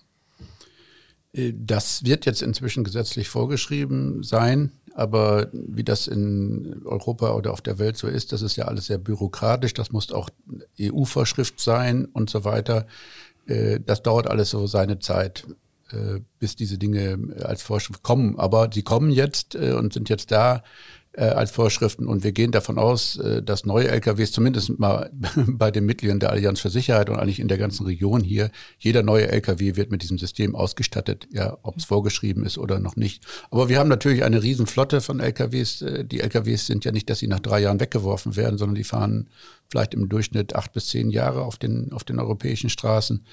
Äh, 1.33 1.53
das 1.56 2.03
wird 2.03 2.25
jetzt 2.25 2.41
inzwischen 2.41 2.83
gesetzlich 2.83 3.30
vorgeschrieben 3.30 4.24
sein, 4.24 4.71
aber 4.94 5.50
wie 5.53 5.83
das 5.83 6.07
in 6.07 6.81
Europa 6.86 7.33
oder 7.33 7.53
auf 7.53 7.62
der 7.62 7.80
Welt 7.80 7.97
so 7.97 8.07
ist, 8.07 8.31
das 8.31 8.41
ist 8.41 8.56
ja 8.56 8.65
alles 8.65 8.88
sehr 8.88 8.97
bürokratisch, 8.97 9.74
das 9.74 9.91
muss 9.91 10.12
auch 10.12 10.30
EU-Vorschrift 10.79 11.60
sein 11.60 12.05
und 12.05 12.29
so 12.29 12.43
weiter. 12.43 12.86
Äh, 13.48 13.79
das 13.79 14.03
dauert 14.03 14.27
alles 14.27 14.50
so 14.50 14.67
seine 14.67 15.00
Zeit, 15.00 15.48
äh, 15.91 16.19
bis 16.39 16.55
diese 16.55 16.77
Dinge 16.77 17.36
als 17.43 17.62
Vorschrift 17.62 18.03
kommen. 18.03 18.38
Aber 18.39 18.69
sie 18.74 18.84
kommen 18.84 19.12
jetzt 19.12 19.55
und 19.55 19.93
sind 19.93 20.10
jetzt 20.10 20.31
da 20.31 20.63
äh, 21.20 21.24
als 21.24 21.52
Vorschriften. 21.52 22.08
Und 22.08 22.24
wir 22.24 22.32
gehen 22.32 22.52
davon 22.52 22.78
aus, 22.78 23.18
äh, 23.18 23.44
dass 23.44 23.66
neue 23.66 23.90
LKWs, 23.90 24.32
zumindest 24.32 24.80
mal 24.80 25.12
bei 25.36 25.70
den 25.70 25.86
Mitgliedern 25.86 26.20
der 26.20 26.32
Allianz 26.32 26.62
für 26.62 26.70
Sicherheit 26.70 27.10
und 27.10 27.18
eigentlich 27.18 27.40
in 27.40 27.50
der 27.50 27.58
ganzen 27.58 27.86
Region 27.86 28.22
hier, 28.22 28.52
jeder 28.78 29.04
neue 29.04 29.28
LKW 29.28 29.76
wird 29.76 29.92
mit 29.92 30.02
diesem 30.02 30.18
System 30.18 30.56
ausgestattet, 30.56 31.28
ja, 31.32 31.58
ob 31.62 31.78
es 31.78 31.86
vorgeschrieben 31.86 32.46
ist 32.46 32.58
oder 32.58 32.80
noch 32.80 32.96
nicht. 32.96 33.22
Aber 33.52 33.68
wir 33.68 33.80
haben 33.80 33.90
natürlich 33.90 34.24
eine 34.24 34.42
Riesenflotte 34.42 35.02
von 35.02 35.20
LKWs. 35.20 35.82
Äh, 35.82 36.06
die 36.06 36.22
LKWs 36.22 36.68
sind 36.68 36.86
ja 36.86 36.94
nicht, 36.94 37.10
dass 37.10 37.20
sie 37.20 37.28
nach 37.28 37.42
drei 37.42 37.60
Jahren 37.60 37.82
weggeworfen 37.82 38.38
werden, 38.38 38.58
sondern 38.58 38.76
die 38.76 38.86
fahren 38.86 39.28
vielleicht 39.70 39.94
im 39.94 40.10
Durchschnitt 40.10 40.56
acht 40.56 40.74
bis 40.74 40.88
zehn 40.88 41.10
Jahre 41.10 41.44
auf 41.44 41.58
den, 41.58 41.92
auf 41.92 42.04
den 42.04 42.20
europäischen 42.20 42.70
Straßen. 42.70 43.26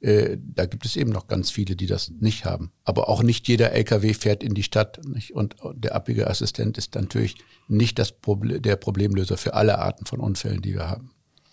Äh, 0.00 0.38
da 0.40 0.66
gibt 0.66 0.84
es 0.84 0.96
eben 0.96 1.10
noch 1.10 1.28
ganz 1.28 1.50
viele, 1.50 1.76
die 1.76 1.86
das 1.86 2.10
nicht 2.20 2.44
haben. 2.44 2.72
Aber 2.84 3.08
auch 3.08 3.22
nicht 3.22 3.46
jeder 3.48 3.72
LKW 3.72 4.14
fährt 4.14 4.42
in 4.42 4.54
die 4.54 4.62
Stadt. 4.62 5.00
Nicht? 5.04 5.32
Und 5.32 5.56
der 5.74 5.94
Abbiegeassistent 5.94 6.78
ist 6.78 6.94
natürlich 6.94 7.36
nicht 7.68 7.98
das 7.98 8.12
Problem, 8.12 8.62
der 8.62 8.76
Problemlöser 8.76 9.36
für 9.36 9.54
alle 9.54 9.78
Arten 9.78 10.06
von 10.06 10.20
Unfällen, 10.20 10.62
die 10.62 10.74
wir 10.74 10.88
haben. 10.88 11.10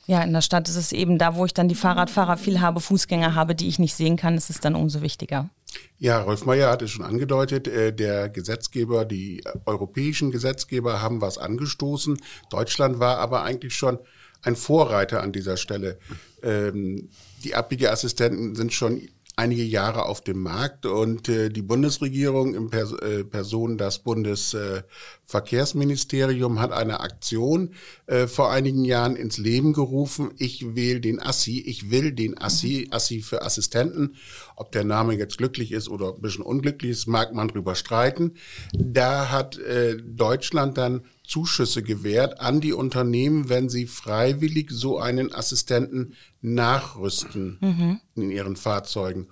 Ja, 0.10 0.24
in 0.24 0.34
der 0.34 0.41
Stadt 0.41 0.67
ist 0.67 0.75
es 0.75 0.91
eben 0.91 1.19
da, 1.19 1.36
wo 1.36 1.46
ich 1.46 1.53
dann 1.53 1.69
die 1.69 1.75
Fahrradfahrer 1.75 2.36
viel 2.38 2.62
habe, 2.62 2.79
Fußgänger 2.79 3.36
habe, 3.36 3.53
die 3.53 3.67
ich 3.67 3.77
nicht 3.77 3.93
sehen 3.93 4.17
kann, 4.17 4.38
ist 4.38 4.50
es 4.50 4.60
dann 4.60 4.74
umso 4.74 5.03
wichtiger. 5.03 5.51
Ja, 6.00 6.22
Rolf 6.22 6.48
Meyer 6.48 6.72
hat 6.72 6.81
es 6.81 6.89
schon 6.89 7.05
angedeutet, 7.05 7.67
äh, 7.67 7.93
der 7.93 8.27
Gesetzgeber, 8.29 9.05
die 9.05 9.43
europäischen 9.67 10.31
Gesetzgeber 10.31 11.03
haben 11.03 11.22
was 11.22 11.38
angestoßen. 11.38 12.17
Deutschland 12.50 12.98
war 12.98 13.19
aber 13.19 13.43
eigentlich 13.43 13.75
schon 13.75 14.00
ein 14.41 14.55
Vorreiter 14.55 15.22
an 15.22 15.31
dieser 15.31 15.58
Stelle. 15.58 16.00
Ähm, 16.43 17.10
die 17.43 17.55
Abbiegeassistenten 17.55 18.55
sind 18.55 18.74
schon 18.74 19.01
einige 19.39 19.63
Jahre 19.63 20.05
auf 20.05 20.22
dem 20.22 20.41
Markt 20.41 20.86
und 20.86 21.29
äh, 21.29 21.50
die 21.50 21.62
Bundesregierung 21.62 22.55
in 22.55 22.69
Pers 22.69 22.91
äh, 22.91 23.24
Person 23.24 23.77
das 23.77 24.00
Bundesverkehrsministerium 24.00 26.60
hat 26.60 26.74
eine 26.74 27.00
Aktion 27.00 27.74
äh, 28.08 28.27
vor 28.27 28.51
einigen 28.51 28.84
Jahren 28.84 29.15
ins 29.15 29.38
Leben 29.38 29.72
gerufen. 29.72 30.31
Ich 30.38 30.75
will 30.75 31.00
den 31.00 31.22
Assi, 31.22 31.63
ich 31.65 31.89
will 31.89 32.12
den 32.12 32.38
Assi. 32.38 32.89
Assi 32.91 33.22
für 33.22 33.43
Assistenten. 33.43 34.17
Ob 34.58 34.74
der 34.74 34.84
Name 34.84 35.13
jetzt 35.13 35.38
glücklich 35.38 35.72
ist 35.72 35.88
oder 35.88 36.15
ein 36.15 36.22
bisschen 36.22 36.43
unglücklich 36.43 36.91
ist, 36.91 37.08
mag 37.08 37.34
man 37.34 37.48
drüber 37.48 37.75
streiten. 37.75 38.34
Da 38.74 39.31
hat 39.31 39.58
äh, 39.58 39.96
Deutschland 40.03 40.77
dann 40.77 41.05
Zuschüsse 41.29 41.83
gewährt 41.83 42.41
an 42.41 42.59
die 42.59 42.74
Unternehmen, 42.74 43.50
wenn 43.50 43.69
sie 43.69 43.86
freiwillig 43.86 44.71
so 44.71 45.00
einen 45.00 45.33
Assistenten 45.33 46.15
nachrüsten 46.41 47.57
mhm. 47.62 48.00
in 48.15 48.31
ihren 48.31 48.55
Fahrzeugen. 48.55 49.27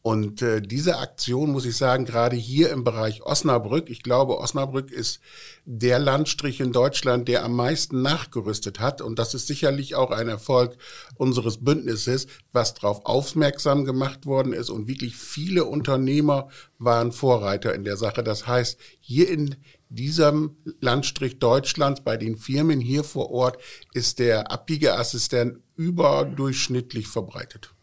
Und 0.00 0.42
äh, 0.42 0.62
diese 0.62 0.98
Aktion, 0.98 1.50
muss 1.50 1.66
ich 1.66 1.76
sagen, 1.76 2.04
gerade 2.04 2.36
hier 2.36 2.70
im 2.70 2.84
Bereich 2.84 3.22
Osnabrück, 3.22 3.90
ich 3.90 4.02
glaube, 4.02 4.38
Osnabrück 4.38 4.90
ist 4.90 5.20
der 5.64 5.98
Landstrich 5.98 6.60
in 6.60 6.72
Deutschland, 6.72 7.28
der 7.28 7.44
am 7.44 7.54
meisten 7.56 8.00
nachgerüstet 8.00 8.78
hat. 8.78 9.02
Und 9.02 9.18
das 9.18 9.34
ist 9.34 9.48
sicherlich 9.48 9.96
auch 9.96 10.10
ein 10.10 10.28
Erfolg 10.28 10.78
unseres 11.16 11.62
Bündnisses, 11.64 12.26
was 12.52 12.74
darauf 12.74 13.04
aufmerksam 13.06 13.84
gemacht 13.84 14.24
worden 14.24 14.52
ist. 14.52 14.70
Und 14.70 14.86
wirklich 14.86 15.16
viele 15.16 15.64
Unternehmer 15.64 16.48
waren 16.78 17.12
Vorreiter 17.12 17.74
in 17.74 17.84
der 17.84 17.96
Sache. 17.96 18.22
Das 18.22 18.46
heißt, 18.46 18.78
hier 19.00 19.28
in 19.28 19.56
diesem 19.88 20.56
Landstrich 20.80 21.38
Deutschlands, 21.38 22.02
bei 22.02 22.16
den 22.16 22.36
Firmen 22.36 22.80
hier 22.80 23.04
vor 23.04 23.30
Ort, 23.30 23.58
ist 23.94 24.18
der 24.18 24.50
Abbiegeassistent 24.50 25.58
überdurchschnittlich 25.76 27.08
verbreitet. 27.08 27.74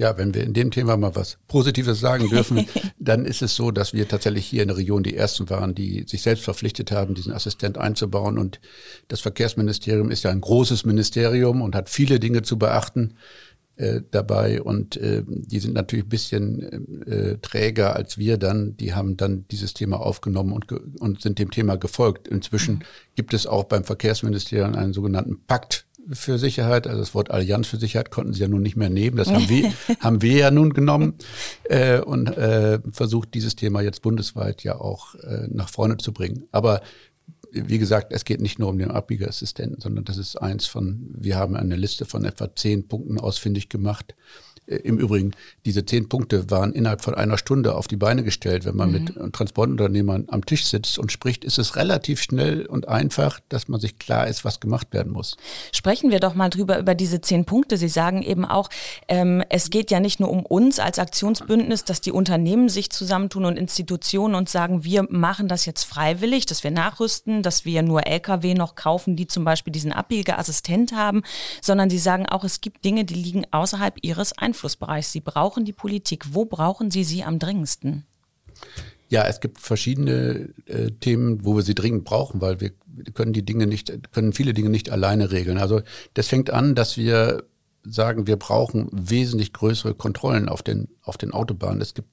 Ja, 0.00 0.16
wenn 0.16 0.32
wir 0.32 0.44
in 0.44 0.54
dem 0.54 0.70
Thema 0.70 0.96
mal 0.96 1.16
was 1.16 1.38
Positives 1.48 1.98
sagen 1.98 2.28
dürfen, 2.28 2.68
dann 3.00 3.24
ist 3.24 3.42
es 3.42 3.56
so, 3.56 3.72
dass 3.72 3.92
wir 3.92 4.06
tatsächlich 4.06 4.46
hier 4.46 4.62
in 4.62 4.68
der 4.68 4.76
Region 4.76 5.02
die 5.02 5.16
Ersten 5.16 5.50
waren, 5.50 5.74
die 5.74 6.04
sich 6.06 6.22
selbst 6.22 6.44
verpflichtet 6.44 6.92
haben, 6.92 7.16
diesen 7.16 7.32
Assistent 7.32 7.78
einzubauen. 7.78 8.38
Und 8.38 8.60
das 9.08 9.20
Verkehrsministerium 9.20 10.12
ist 10.12 10.22
ja 10.22 10.30
ein 10.30 10.40
großes 10.40 10.84
Ministerium 10.84 11.62
und 11.62 11.74
hat 11.74 11.90
viele 11.90 12.20
Dinge 12.20 12.42
zu 12.42 12.58
beachten 12.58 13.14
äh, 13.78 14.02
dabei. 14.10 14.60
Und 14.60 14.96
äh, 14.96 15.22
die 15.26 15.60
sind 15.60 15.74
natürlich 15.74 16.04
ein 16.04 16.10
bisschen 16.10 17.06
äh, 17.06 17.38
träger 17.38 17.96
als 17.96 18.18
wir 18.18 18.36
dann. 18.36 18.76
Die 18.76 18.94
haben 18.94 19.16
dann 19.16 19.46
dieses 19.50 19.74
Thema 19.74 20.00
aufgenommen 20.00 20.52
und, 20.52 20.72
und 20.72 21.22
sind 21.22 21.38
dem 21.38 21.50
Thema 21.50 21.76
gefolgt. 21.76 22.28
Inzwischen 22.28 22.76
mhm. 22.76 22.82
gibt 23.14 23.34
es 23.34 23.46
auch 23.46 23.64
beim 23.64 23.84
Verkehrsministerium 23.84 24.74
einen 24.74 24.92
sogenannten 24.92 25.40
Pakt 25.46 25.86
für 26.12 26.38
Sicherheit, 26.38 26.86
also 26.86 27.00
das 27.00 27.14
Wort 27.14 27.30
Allianz 27.30 27.66
für 27.66 27.76
Sicherheit 27.76 28.10
konnten 28.10 28.32
sie 28.32 28.40
ja 28.40 28.48
nun 28.48 28.62
nicht 28.62 28.76
mehr 28.76 28.90
nehmen. 28.90 29.16
Das 29.16 29.30
haben 29.30 29.48
wir, 29.48 29.72
haben 30.00 30.22
wir 30.22 30.36
ja 30.36 30.50
nun 30.50 30.72
genommen 30.72 31.14
äh, 31.64 32.00
und 32.00 32.28
äh, 32.28 32.80
versucht, 32.92 33.34
dieses 33.34 33.56
Thema 33.56 33.82
jetzt 33.82 34.02
bundesweit 34.02 34.64
ja 34.64 34.80
auch 34.80 35.14
äh, 35.16 35.48
nach 35.50 35.68
vorne 35.68 35.98
zu 35.98 36.12
bringen. 36.12 36.44
Aber 36.50 36.80
wie 37.52 37.78
gesagt, 37.78 38.12
es 38.12 38.24
geht 38.24 38.40
nicht 38.40 38.58
nur 38.58 38.68
um 38.68 38.78
den 38.78 38.90
Abbiegerassistenten, 38.90 39.80
sondern 39.80 40.04
das 40.04 40.18
ist 40.18 40.36
eins 40.36 40.66
von, 40.66 41.08
wir 41.16 41.36
haben 41.36 41.56
eine 41.56 41.76
Liste 41.76 42.04
von 42.04 42.24
etwa 42.24 42.54
zehn 42.54 42.88
Punkten 42.88 43.18
ausfindig 43.18 43.68
gemacht, 43.68 44.14
Im 44.68 44.98
Übrigen, 44.98 45.32
diese 45.64 45.86
zehn 45.86 46.10
Punkte 46.10 46.50
waren 46.50 46.74
innerhalb 46.74 47.00
von 47.00 47.14
einer 47.14 47.38
Stunde 47.38 47.74
auf 47.74 47.88
die 47.88 47.96
Beine 47.96 48.22
gestellt. 48.22 48.66
Wenn 48.66 48.76
man 48.76 48.90
mhm. 48.90 49.04
mit 49.04 49.32
Transportunternehmern 49.32 50.26
am 50.28 50.44
Tisch 50.44 50.66
sitzt 50.66 50.98
und 50.98 51.10
spricht, 51.10 51.42
ist 51.42 51.58
es 51.58 51.76
relativ 51.76 52.20
schnell 52.20 52.66
und 52.66 52.86
einfach, 52.86 53.40
dass 53.48 53.68
man 53.68 53.80
sich 53.80 53.98
klar 53.98 54.26
ist, 54.28 54.44
was 54.44 54.60
gemacht 54.60 54.92
werden 54.92 55.10
muss. 55.10 55.38
Sprechen 55.72 56.10
wir 56.10 56.20
doch 56.20 56.34
mal 56.34 56.50
drüber 56.50 56.78
über 56.78 56.94
diese 56.94 57.22
zehn 57.22 57.46
Punkte. 57.46 57.78
Sie 57.78 57.88
sagen 57.88 58.22
eben 58.22 58.44
auch, 58.44 58.68
ähm, 59.08 59.42
es 59.48 59.70
geht 59.70 59.90
ja 59.90 60.00
nicht 60.00 60.20
nur 60.20 60.30
um 60.30 60.44
uns 60.44 60.80
als 60.80 60.98
Aktionsbündnis, 60.98 61.84
dass 61.84 62.02
die 62.02 62.12
Unternehmen 62.12 62.68
sich 62.68 62.90
zusammentun 62.90 63.46
und 63.46 63.56
Institutionen 63.56 64.34
und 64.34 64.50
sagen, 64.50 64.84
wir 64.84 65.06
machen 65.08 65.48
das 65.48 65.64
jetzt 65.64 65.84
freiwillig, 65.84 66.44
dass 66.44 66.62
wir 66.62 66.72
nachrüsten, 66.72 67.42
dass 67.42 67.64
wir 67.64 67.80
nur 67.82 68.06
Lkw 68.06 68.52
noch 68.52 68.74
kaufen, 68.74 69.16
die 69.16 69.26
zum 69.26 69.44
Beispiel 69.44 69.72
diesen 69.72 69.92
Abbiegeassistent 69.92 70.92
haben, 70.92 71.22
sondern 71.62 71.88
sie 71.88 71.98
sagen 71.98 72.26
auch, 72.26 72.44
es 72.44 72.60
gibt 72.60 72.84
Dinge, 72.84 73.06
die 73.06 73.14
liegen 73.14 73.46
außerhalb 73.50 73.94
ihres 74.02 74.36
Einflusses. 74.36 74.57
Einflussbereich. 74.58 75.06
Sie 75.06 75.20
brauchen 75.20 75.64
die 75.64 75.72
Politik. 75.72 76.34
Wo 76.34 76.44
brauchen 76.44 76.90
Sie 76.90 77.04
sie 77.04 77.22
am 77.22 77.38
dringendsten? 77.38 78.04
Ja, 79.08 79.24
es 79.26 79.40
gibt 79.40 79.58
verschiedene 79.58 80.50
äh, 80.66 80.90
Themen, 81.00 81.44
wo 81.44 81.56
wir 81.56 81.62
sie 81.62 81.74
dringend 81.74 82.04
brauchen, 82.04 82.42
weil 82.42 82.60
wir 82.60 82.72
können 83.14 83.32
die 83.32 83.44
Dinge 83.44 83.66
nicht, 83.66 84.12
können 84.12 84.34
viele 84.34 84.52
Dinge 84.52 84.68
nicht 84.68 84.90
alleine 84.90 85.30
regeln. 85.30 85.56
Also 85.56 85.80
das 86.12 86.28
fängt 86.28 86.50
an, 86.50 86.74
dass 86.74 86.98
wir 86.98 87.44
sagen, 87.84 88.26
wir 88.26 88.36
brauchen 88.36 88.90
wesentlich 88.92 89.54
größere 89.54 89.94
Kontrollen 89.94 90.50
auf 90.50 90.62
den, 90.62 90.88
auf 91.02 91.16
den 91.16 91.32
Autobahnen. 91.32 91.80
Es 91.80 91.94
gibt 91.94 92.08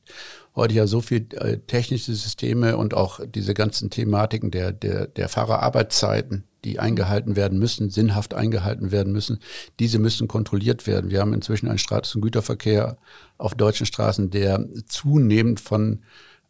heute 0.55 0.73
ja 0.73 0.87
so 0.87 1.01
viel 1.01 1.27
äh, 1.33 1.57
technische 1.57 2.13
Systeme 2.13 2.77
und 2.77 2.93
auch 2.93 3.19
diese 3.25 3.53
ganzen 3.53 3.89
Thematiken 3.89 4.51
der, 4.51 4.71
der, 4.71 5.07
der 5.07 5.27
Fahrerarbeitszeiten, 5.27 6.45
die 6.65 6.79
eingehalten 6.79 7.35
werden 7.35 7.59
müssen, 7.59 7.89
sinnhaft 7.89 8.33
eingehalten 8.33 8.91
werden 8.91 9.13
müssen, 9.13 9.39
diese 9.79 9.99
müssen 9.99 10.27
kontrolliert 10.27 10.87
werden. 10.87 11.11
Wir 11.11 11.21
haben 11.21 11.33
inzwischen 11.33 11.69
einen 11.69 11.77
Straßen- 11.77 12.15
und 12.15 12.21
Güterverkehr 12.21 12.97
auf 13.37 13.55
deutschen 13.55 13.85
Straßen, 13.85 14.31
der 14.31 14.65
zunehmend 14.87 15.59
von 15.59 16.01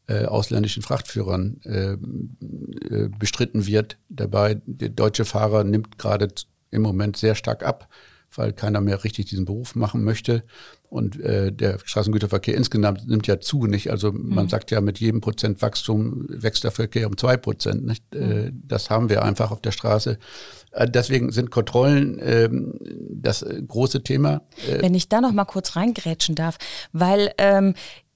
äh, 0.07 0.25
ausländischen 0.25 0.83
Frachtführern 0.83 1.59
äh, 1.63 1.93
äh, 1.93 3.09
bestritten 3.19 3.65
wird. 3.65 3.97
Dabei, 4.07 4.61
der 4.65 4.89
deutsche 4.89 5.25
Fahrer 5.25 5.63
nimmt 5.63 5.97
gerade 5.97 6.27
im 6.71 6.81
Moment 6.81 7.17
sehr 7.17 7.35
stark 7.35 7.63
ab, 7.63 7.89
weil 8.35 8.53
keiner 8.53 8.81
mehr 8.81 9.03
richtig 9.03 9.25
diesen 9.25 9.45
Beruf 9.45 9.75
machen 9.75 10.03
möchte. 10.03 10.43
Und 10.89 11.19
äh, 11.19 11.51
der 11.51 11.79
Straßengüterverkehr 11.83 12.55
insgesamt 12.55 13.07
nimmt 13.07 13.27
ja 13.27 13.39
zu, 13.39 13.65
nicht? 13.65 13.91
Also 13.91 14.11
man 14.11 14.45
mhm. 14.45 14.49
sagt 14.49 14.71
ja, 14.71 14.81
mit 14.81 14.99
jedem 14.99 15.21
Prozent 15.21 15.61
Wachstum 15.61 16.25
wächst 16.29 16.63
der 16.63 16.71
Verkehr 16.71 17.07
um 17.07 17.17
zwei 17.17 17.37
Prozent. 17.37 17.85
Nicht? 17.85 18.03
Äh, 18.15 18.19
mhm. 18.51 18.63
das 18.67 18.89
haben 18.89 19.09
wir 19.09 19.23
einfach 19.23 19.51
auf 19.51 19.61
der 19.61 19.71
Straße. 19.71 20.17
Äh, 20.71 20.89
deswegen 20.89 21.31
sind 21.31 21.51
Kontrollen 21.51 22.19
äh, 22.19 22.49
das 23.09 23.41
äh, 23.41 23.61
große 23.67 24.03
Thema. 24.03 24.41
Äh, 24.67 24.81
Wenn 24.81 24.93
ich 24.93 25.09
da 25.09 25.21
noch 25.21 25.33
mal 25.33 25.45
kurz 25.45 25.75
reingrätschen 25.75 26.35
darf, 26.35 26.57
weil 26.91 27.31
ähm, 27.37 27.73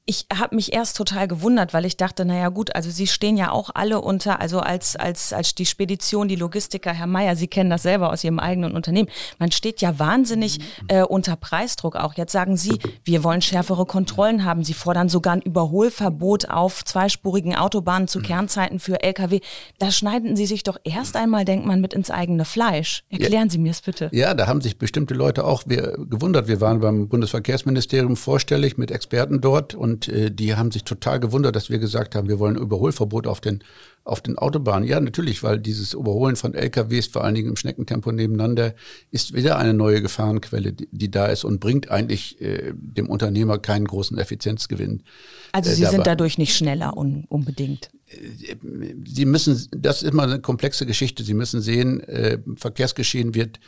ich 0.09 0.25
habe 0.35 0.55
mich 0.55 0.73
erst 0.73 0.97
total 0.97 1.27
gewundert, 1.27 1.71
weil 1.71 1.85
ich 1.85 1.95
dachte, 1.95 2.25
naja 2.25 2.49
gut, 2.49 2.75
also 2.75 2.89
Sie 2.89 3.05
stehen 3.05 3.37
ja 3.37 3.51
auch 3.51 3.69
alle 3.75 4.01
unter, 4.01 4.41
also 4.41 4.59
als, 4.59 4.95
als, 4.95 5.33
als 5.33 5.53
die 5.53 5.67
Spedition, 5.67 6.27
die 6.27 6.35
Logistiker, 6.35 6.91
Herr 6.91 7.05
Meier, 7.05 7.35
Sie 7.35 7.47
kennen 7.47 7.69
das 7.69 7.83
selber 7.83 8.11
aus 8.11 8.23
Ihrem 8.23 8.39
eigenen 8.39 8.73
Unternehmen. 8.73 9.07
Man 9.37 9.51
steht 9.51 9.81
ja 9.81 9.99
wahnsinnig 9.99 10.61
äh, 10.87 11.03
unter 11.03 11.35
Preisdruck 11.35 11.95
auch. 11.95 12.15
Jetzt 12.15 12.31
sagen 12.31 12.57
Sie, 12.57 12.79
wir 13.03 13.23
wollen 13.23 13.43
schärfere 13.43 13.85
Kontrollen 13.85 14.45
haben. 14.45 14.63
Sie 14.63 14.73
fordern 14.73 15.09
sogar 15.09 15.33
ein 15.33 15.43
Überholverbot 15.43 16.49
auf 16.49 16.83
zweispurigen 16.83 17.55
Autobahnen 17.55 18.07
zu 18.07 18.19
Kernzeiten 18.19 18.79
für 18.79 19.03
Lkw. 19.03 19.41
Da 19.77 19.91
schneiden 19.91 20.35
Sie 20.35 20.47
sich 20.47 20.63
doch 20.63 20.77
erst 20.83 21.15
einmal, 21.17 21.45
denkt 21.45 21.67
man, 21.67 21.81
mit 21.81 21.93
ins 21.93 22.09
eigene 22.09 22.45
Fleisch. 22.45 23.03
Erklären 23.11 23.49
ja, 23.49 23.51
Sie 23.51 23.59
mir 23.59 23.69
es 23.71 23.81
bitte. 23.81 24.09
Ja, 24.11 24.33
da 24.33 24.47
haben 24.47 24.61
sich 24.61 24.79
bestimmte 24.79 25.13
Leute 25.13 25.45
auch 25.45 25.65
gewundert. 25.65 26.47
Wir 26.47 26.61
waren 26.61 26.79
beim 26.79 27.09
Bundesverkehrsministerium 27.09 28.15
vorstellig 28.15 28.79
mit 28.79 28.89
Experten 28.89 29.39
dort 29.39 29.75
und 29.75 29.98
und 29.99 30.07
äh, 30.07 30.31
die 30.31 30.55
haben 30.55 30.71
sich 30.71 30.83
total 30.83 31.19
gewundert, 31.19 31.55
dass 31.55 31.69
wir 31.69 31.79
gesagt 31.79 32.15
haben, 32.15 32.29
wir 32.29 32.39
wollen 32.39 32.55
Überholverbot 32.55 33.27
auf 33.27 33.41
den, 33.41 33.63
auf 34.05 34.21
den 34.21 34.37
Autobahnen. 34.37 34.87
Ja, 34.87 34.99
natürlich, 34.99 35.43
weil 35.43 35.59
dieses 35.59 35.93
Überholen 35.93 36.35
von 36.35 36.53
LKWs, 36.53 37.07
vor 37.07 37.23
allen 37.23 37.35
Dingen 37.35 37.49
im 37.49 37.55
Schneckentempo 37.55 38.11
nebeneinander, 38.11 38.73
ist 39.11 39.33
wieder 39.33 39.57
eine 39.57 39.73
neue 39.73 40.01
Gefahrenquelle, 40.01 40.71
die, 40.73 40.87
die 40.91 41.11
da 41.11 41.27
ist 41.27 41.43
und 41.43 41.59
bringt 41.59 41.91
eigentlich 41.91 42.39
äh, 42.39 42.73
dem 42.75 43.09
Unternehmer 43.09 43.59
keinen 43.59 43.85
großen 43.85 44.17
Effizienzgewinn. 44.17 45.03
Also 45.51 45.69
äh, 45.69 45.73
Sie 45.73 45.81
dabei. 45.81 45.95
sind 45.95 46.07
dadurch 46.07 46.37
nicht 46.37 46.55
schneller 46.55 46.95
un 46.95 47.25
unbedingt. 47.27 47.89
Sie 49.05 49.25
müssen, 49.25 49.67
das 49.71 50.01
ist 50.01 50.11
immer 50.11 50.23
eine 50.23 50.39
komplexe 50.39 50.85
Geschichte. 50.85 51.23
Sie 51.23 51.35
müssen 51.35 51.61
sehen, 51.61 51.99
äh, 52.05 52.39
Verkehrsgeschehen 52.55 53.35
wird 53.35 53.59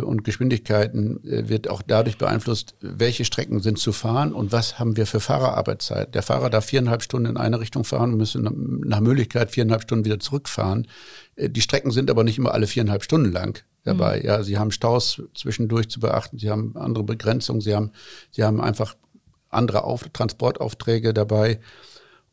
und 0.00 0.22
Geschwindigkeiten 0.24 1.24
äh, 1.24 1.48
wird 1.48 1.68
auch 1.68 1.80
dadurch 1.80 2.18
beeinflusst, 2.18 2.74
welche 2.80 3.24
Strecken 3.24 3.60
sind 3.60 3.78
zu 3.78 3.92
fahren 3.92 4.32
und 4.32 4.52
was 4.52 4.78
haben 4.78 4.98
wir 4.98 5.06
für 5.06 5.20
Fahrerarbeitszeit. 5.20 6.14
Der 6.14 6.22
Fahrer 6.22 6.50
darf 6.50 6.66
viereinhalb 6.66 7.02
Stunden 7.02 7.30
in 7.30 7.36
eine 7.38 7.58
Richtung 7.58 7.84
fahren 7.84 8.12
und 8.12 8.18
müsste 8.18 8.40
nach 8.40 9.00
Möglichkeit 9.00 9.50
viereinhalb 9.50 9.82
Stunden 9.82 10.04
wieder 10.04 10.20
zurückfahren. 10.20 10.86
Äh, 11.36 11.48
die 11.48 11.62
Strecken 11.62 11.90
sind 11.90 12.10
aber 12.10 12.22
nicht 12.22 12.36
immer 12.36 12.52
alle 12.52 12.66
viereinhalb 12.66 13.02
Stunden 13.02 13.32
lang 13.32 13.64
dabei. 13.84 14.18
Mhm. 14.18 14.26
Ja, 14.26 14.42
sie 14.42 14.58
haben 14.58 14.72
Staus 14.72 15.22
zwischendurch 15.34 15.88
zu 15.88 16.00
beachten, 16.00 16.38
sie 16.38 16.50
haben 16.50 16.76
andere 16.76 17.04
Begrenzungen, 17.04 17.62
sie 17.62 17.74
haben, 17.74 17.92
sie 18.30 18.44
haben 18.44 18.60
einfach 18.60 18.96
andere 19.48 19.84
Auf 19.84 20.08
Transportaufträge 20.12 21.14
dabei. 21.14 21.60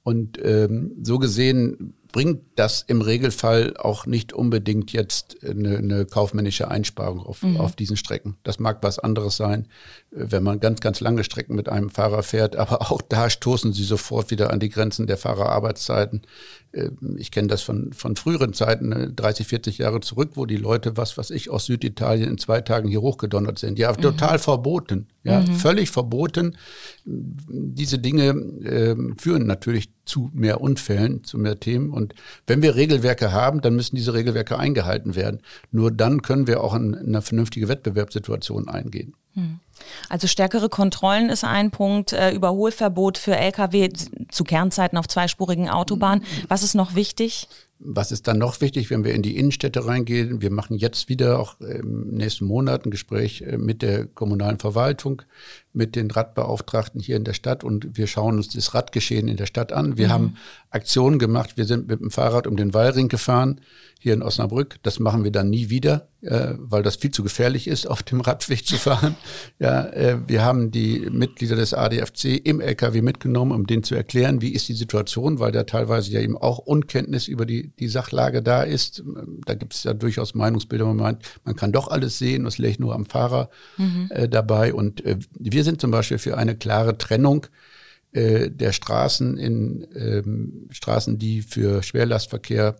Und 0.03 0.43
ähm, 0.43 0.91
so 1.03 1.19
gesehen 1.19 1.93
bringt 2.11 2.41
das 2.55 2.83
im 2.87 3.01
Regelfall 3.01 3.77
auch 3.77 4.05
nicht 4.05 4.33
unbedingt 4.33 4.91
jetzt 4.91 5.37
eine, 5.43 5.77
eine 5.77 6.05
kaufmännische 6.05 6.67
Einsparung 6.67 7.19
auf, 7.19 7.43
mhm. 7.43 7.57
auf 7.57 7.75
diesen 7.75 7.97
Strecken. 7.97 8.37
Das 8.43 8.59
mag 8.59 8.79
was 8.81 8.97
anderes 8.97 9.37
sein, 9.37 9.67
wenn 10.09 10.43
man 10.43 10.59
ganz, 10.59 10.81
ganz 10.81 10.99
lange 11.01 11.23
Strecken 11.23 11.55
mit 11.55 11.69
einem 11.69 11.89
Fahrer 11.89 12.23
fährt, 12.23 12.55
aber 12.55 12.91
auch 12.91 13.01
da 13.01 13.29
stoßen 13.29 13.73
sie 13.73 13.83
sofort 13.83 14.31
wieder 14.31 14.51
an 14.51 14.59
die 14.59 14.69
Grenzen 14.69 15.05
der 15.05 15.17
Fahrerarbeitszeiten. 15.17 16.23
Ähm, 16.73 17.15
ich 17.17 17.31
kenne 17.31 17.47
das 17.47 17.61
von, 17.61 17.93
von 17.93 18.15
früheren 18.15 18.53
Zeiten, 18.53 19.15
30, 19.15 19.45
ne, 19.45 19.49
40 19.49 19.77
Jahre 19.79 19.99
zurück, 20.01 20.31
wo 20.35 20.45
die 20.45 20.57
Leute, 20.57 20.97
was 20.97 21.17
was 21.17 21.31
ich, 21.31 21.49
aus 21.49 21.65
Süditalien 21.65 22.29
in 22.29 22.37
zwei 22.37 22.61
Tagen 22.61 22.87
hier 22.87 23.01
hochgedonnert 23.01 23.59
sind. 23.59 23.79
Ja, 23.79 23.91
mhm. 23.91 24.01
total 24.01 24.39
verboten. 24.39 25.07
Ja, 25.23 25.41
mhm. 25.41 25.55
völlig 25.55 25.89
verboten. 25.89 26.57
Diese 27.05 27.99
Dinge 27.99 28.29
äh, 28.63 28.95
führen 29.17 29.47
natürlich 29.47 29.89
zu 30.05 30.29
mehr 30.33 30.61
Unfällen, 30.61 31.23
zu 31.23 31.37
mehr 31.37 31.59
Themen. 31.59 31.91
Und 31.91 32.15
wenn 32.47 32.61
wir 32.61 32.75
Regelwerke 32.75 33.31
haben, 33.31 33.61
dann 33.61 33.75
müssen 33.75 33.95
diese 33.95 34.13
Regelwerke 34.13 34.57
eingehalten 34.57 35.15
werden. 35.15 35.41
Nur 35.71 35.91
dann 35.91 36.21
können 36.21 36.47
wir 36.47 36.63
auch 36.63 36.75
in, 36.75 36.93
in 36.93 37.07
eine 37.07 37.21
vernünftige 37.21 37.67
Wettbewerbssituation 37.67 38.69
eingehen. 38.69 39.13
Mhm. 39.35 39.59
Also 40.09 40.27
stärkere 40.27 40.69
Kontrollen 40.69 41.29
ist 41.29 41.43
ein 41.43 41.71
Punkt, 41.71 42.13
äh, 42.13 42.31
Überholverbot 42.31 43.17
für 43.17 43.35
Lkw 43.35 43.89
zu 44.29 44.43
Kernzeiten 44.43 44.97
auf 44.97 45.07
zweispurigen 45.07 45.69
Autobahnen. 45.69 46.23
Was 46.47 46.63
ist 46.63 46.75
noch 46.75 46.95
wichtig? 46.95 47.47
Was 47.81 48.11
ist 48.11 48.27
dann 48.27 48.37
noch 48.37 48.59
wichtig, 48.59 48.89
wenn 48.89 49.05
wir 49.05 49.13
in 49.13 49.21
die 49.21 49.37
Innenstädte 49.37 49.85
reingehen? 49.85 50.41
Wir 50.41 50.51
machen 50.51 50.77
jetzt 50.77 51.07
wieder 51.07 51.39
auch 51.39 51.61
im 51.61 52.09
nächsten 52.09 52.45
Monat 52.45 52.85
ein 52.85 52.91
Gespräch 52.91 53.41
äh, 53.41 53.57
mit 53.57 53.81
der 53.81 54.05
kommunalen 54.05 54.59
Verwaltung, 54.59 55.21
mit 55.73 55.95
den 55.95 56.09
Radbeauftragten 56.09 56.99
hier 56.99 57.15
in 57.15 57.23
der 57.23 57.33
Stadt 57.33 57.63
und 57.63 57.97
wir 57.97 58.07
schauen 58.07 58.37
uns 58.37 58.49
das 58.49 58.73
Radgeschehen 58.73 59.27
in 59.27 59.37
der 59.37 59.45
Stadt 59.45 59.71
an. 59.71 59.97
Wir 59.97 60.07
mhm. 60.07 60.11
haben 60.11 60.37
Aktionen 60.71 61.19
gemacht. 61.19 61.57
Wir 61.57 61.65
sind 61.65 61.87
mit 61.87 61.99
dem 61.99 62.11
Fahrrad 62.11 62.47
um 62.47 62.57
den 62.57 62.73
Wallring 62.73 63.07
gefahren 63.07 63.61
hier 64.01 64.13
in 64.13 64.23
Osnabrück. 64.23 64.77
Das 64.83 64.99
machen 64.99 65.25
wir 65.25 65.31
dann 65.31 65.49
nie 65.49 65.69
wieder, 65.69 66.07
äh, 66.21 66.53
weil 66.57 66.83
das 66.83 66.95
viel 66.95 67.11
zu 67.11 67.21
gefährlich 67.21 67.67
ist, 67.67 67.85
auf 67.85 68.01
dem 68.01 68.21
Radweg 68.21 68.65
zu 68.65 68.77
fahren. 68.77 69.15
Ja, 69.61 69.87
äh, 69.87 70.19
wir 70.25 70.43
haben 70.43 70.71
die 70.71 71.09
Mitglieder 71.11 71.57
des 71.57 71.73
ADFC 71.73 72.39
im 72.45 72.61
LKW 72.61 73.01
mitgenommen, 73.01 73.51
um 73.51 73.67
denen 73.67 73.83
zu 73.83 73.93
erklären, 73.93 74.41
wie 74.41 74.53
ist 74.53 74.69
die 74.69 74.73
Situation, 74.73 75.39
weil 75.39 75.51
da 75.51 75.63
teilweise 75.63 76.11
ja 76.11 76.21
eben 76.21 76.37
auch 76.37 76.59
Unkenntnis 76.59 77.27
über 77.27 77.45
die, 77.45 77.73
die 77.77 77.89
Sachlage 77.89 78.41
da 78.41 78.63
ist. 78.63 79.03
Da 79.45 79.55
gibt 79.55 79.73
es 79.73 79.83
ja 79.83 79.93
durchaus 79.93 80.33
Meinungsbilder, 80.33 80.85
man 80.85 80.95
meint, 80.95 81.23
man 81.43 81.57
kann 81.57 81.73
doch 81.73 81.89
alles 81.89 82.19
sehen, 82.19 82.45
das 82.45 82.57
läge 82.57 82.81
nur 82.81 82.95
am 82.95 83.05
Fahrer 83.05 83.49
mhm. 83.77 84.07
äh, 84.11 84.29
dabei. 84.29 84.73
Und 84.73 85.03
äh, 85.03 85.17
wir 85.59 85.65
sind 85.65 85.81
zum 85.81 85.91
Beispiel 85.91 86.19
für 86.19 86.37
eine 86.37 86.55
klare 86.55 86.97
Trennung 86.97 87.45
äh, 88.13 88.49
der 88.49 88.71
Straßen 88.71 89.37
in 89.37 89.85
ähm, 89.93 90.69
Straßen, 90.71 91.17
die 91.17 91.41
für 91.41 91.83
Schwerlastverkehr 91.83 92.77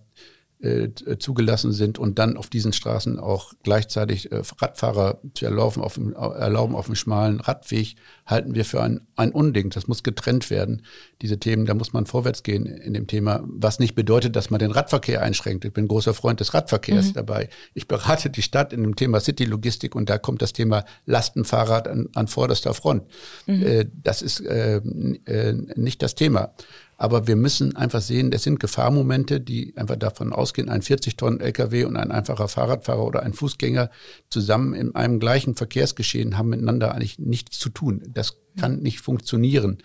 äh, 0.62 0.90
zugelassen 1.20 1.72
sind 1.72 1.98
und 1.98 2.20
dann 2.20 2.36
auf 2.36 2.50
diesen 2.50 2.74
Straßen 2.74 3.18
auch 3.18 3.54
gleichzeitig 3.64 4.32
äh, 4.32 4.42
Radfahrer 4.58 5.22
zu 5.34 5.46
erlauben 5.46 5.82
auf, 5.82 5.94
dem, 5.94 6.14
erlauben 6.14 6.76
auf 6.76 6.88
dem 6.88 6.96
schmalen 6.96 7.40
Radweg, 7.40 7.96
halten 8.26 8.56
wir 8.56 8.66
für 8.66 8.82
ein, 8.82 9.08
ein 9.16 9.32
Unding. 9.32 9.70
Das 9.70 9.88
muss 9.88 10.04
getrennt 10.04 10.50
werden. 10.50 10.82
Diese 11.22 11.40
Themen, 11.40 11.66
da 11.66 11.74
muss 11.74 11.94
man 11.94 12.06
vorwärts 12.06 12.44
gehen 12.44 12.66
in 12.66 12.94
dem 12.94 13.08
Thema, 13.08 13.42
was 13.46 13.80
nicht 13.80 13.96
bedeutet, 13.96 14.36
dass 14.36 14.50
man 14.50 14.60
den 14.60 14.72
Radverkehr 14.72 15.22
einschränkt. 15.22 15.64
Ich 15.64 15.72
bin 15.72 15.88
großer 15.88 16.14
Freund 16.14 16.42
des 16.42 16.54
Radverkehrs 16.54 17.08
mhm. 17.08 17.14
dabei. 17.14 17.50
Ich 17.74 17.88
berate 17.88 18.30
die 18.30 18.42
Stadt 18.42 18.74
in 18.74 18.84
dem 18.84 18.98
Thema 18.98 19.22
City-Logistik 19.22 19.96
und 19.96 20.10
da 20.10 20.18
kommt 20.18 20.42
das 20.42 20.52
Thema 20.52 20.84
Lastenfahrrad 21.06 21.88
an, 21.88 22.10
an 22.16 22.28
vorderster 22.28 22.74
Front. 22.74 23.04
Mhm. 23.48 23.66
Äh, 23.66 23.86
das 23.94 24.22
ist 24.22 24.42
äh, 24.42 24.82
äh, 25.26 25.54
nicht 25.54 26.04
das 26.04 26.16
Thema. 26.16 26.54
Aber 27.02 27.28
wir 27.28 27.38
müssen 27.38 27.78
einfach 27.78 28.02
sehen, 28.02 28.34
es 28.34 28.44
sind 28.44 28.60
Gefahrmomente, 28.60 29.40
die 29.40 29.74
einfach 29.78 29.96
davon 29.96 30.34
ausgehen, 30.34 30.68
ein 30.68 30.82
40 30.82 31.16
Tonnen 31.16 31.40
LKW 31.40 31.86
und 31.86 31.96
ein 31.96 32.12
einfacher 32.12 32.50
Fahrradfahrer 32.50 33.06
oder 33.06 33.24
ein 33.24 33.32
Fußgänger 33.32 33.90
zusammen 34.30 34.74
in 34.74 34.94
einem 34.96 35.22
gleichen 35.22 35.56
Verkehrsgeschehen 35.56 36.38
haben 36.38 36.50
miteinander 36.50 36.94
eigentlich 36.94 37.18
nichts 37.18 37.58
zu 37.58 37.70
tun. 37.70 38.04
Das 38.10 38.38
kann 38.60 38.82
nicht 38.82 39.00
funktionieren 39.00 39.78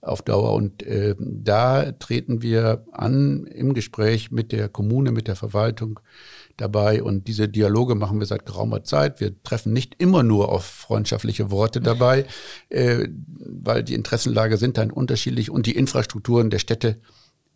auf 0.00 0.22
Dauer. 0.22 0.54
Und 0.54 0.82
äh, 0.82 1.14
da 1.18 1.92
treten 1.92 2.40
wir 2.40 2.86
an 2.90 3.44
im 3.48 3.74
Gespräch 3.74 4.30
mit 4.30 4.50
der 4.50 4.70
Kommune, 4.70 5.12
mit 5.12 5.28
der 5.28 5.36
Verwaltung, 5.36 6.00
dabei 6.56 7.02
und 7.02 7.28
diese 7.28 7.48
Dialoge 7.48 7.94
machen 7.94 8.18
wir 8.18 8.26
seit 8.26 8.46
geraumer 8.46 8.84
Zeit. 8.84 9.20
Wir 9.20 9.42
treffen 9.42 9.72
nicht 9.72 9.94
immer 9.98 10.22
nur 10.22 10.50
auf 10.50 10.64
freundschaftliche 10.64 11.50
Worte 11.50 11.80
dabei, 11.80 12.26
äh, 12.68 13.08
weil 13.38 13.82
die 13.82 13.94
Interessenlage 13.94 14.56
sind 14.56 14.78
dann 14.78 14.90
unterschiedlich 14.90 15.50
und 15.50 15.66
die 15.66 15.76
Infrastrukturen 15.76 16.50
der 16.50 16.58
Städte, 16.58 17.00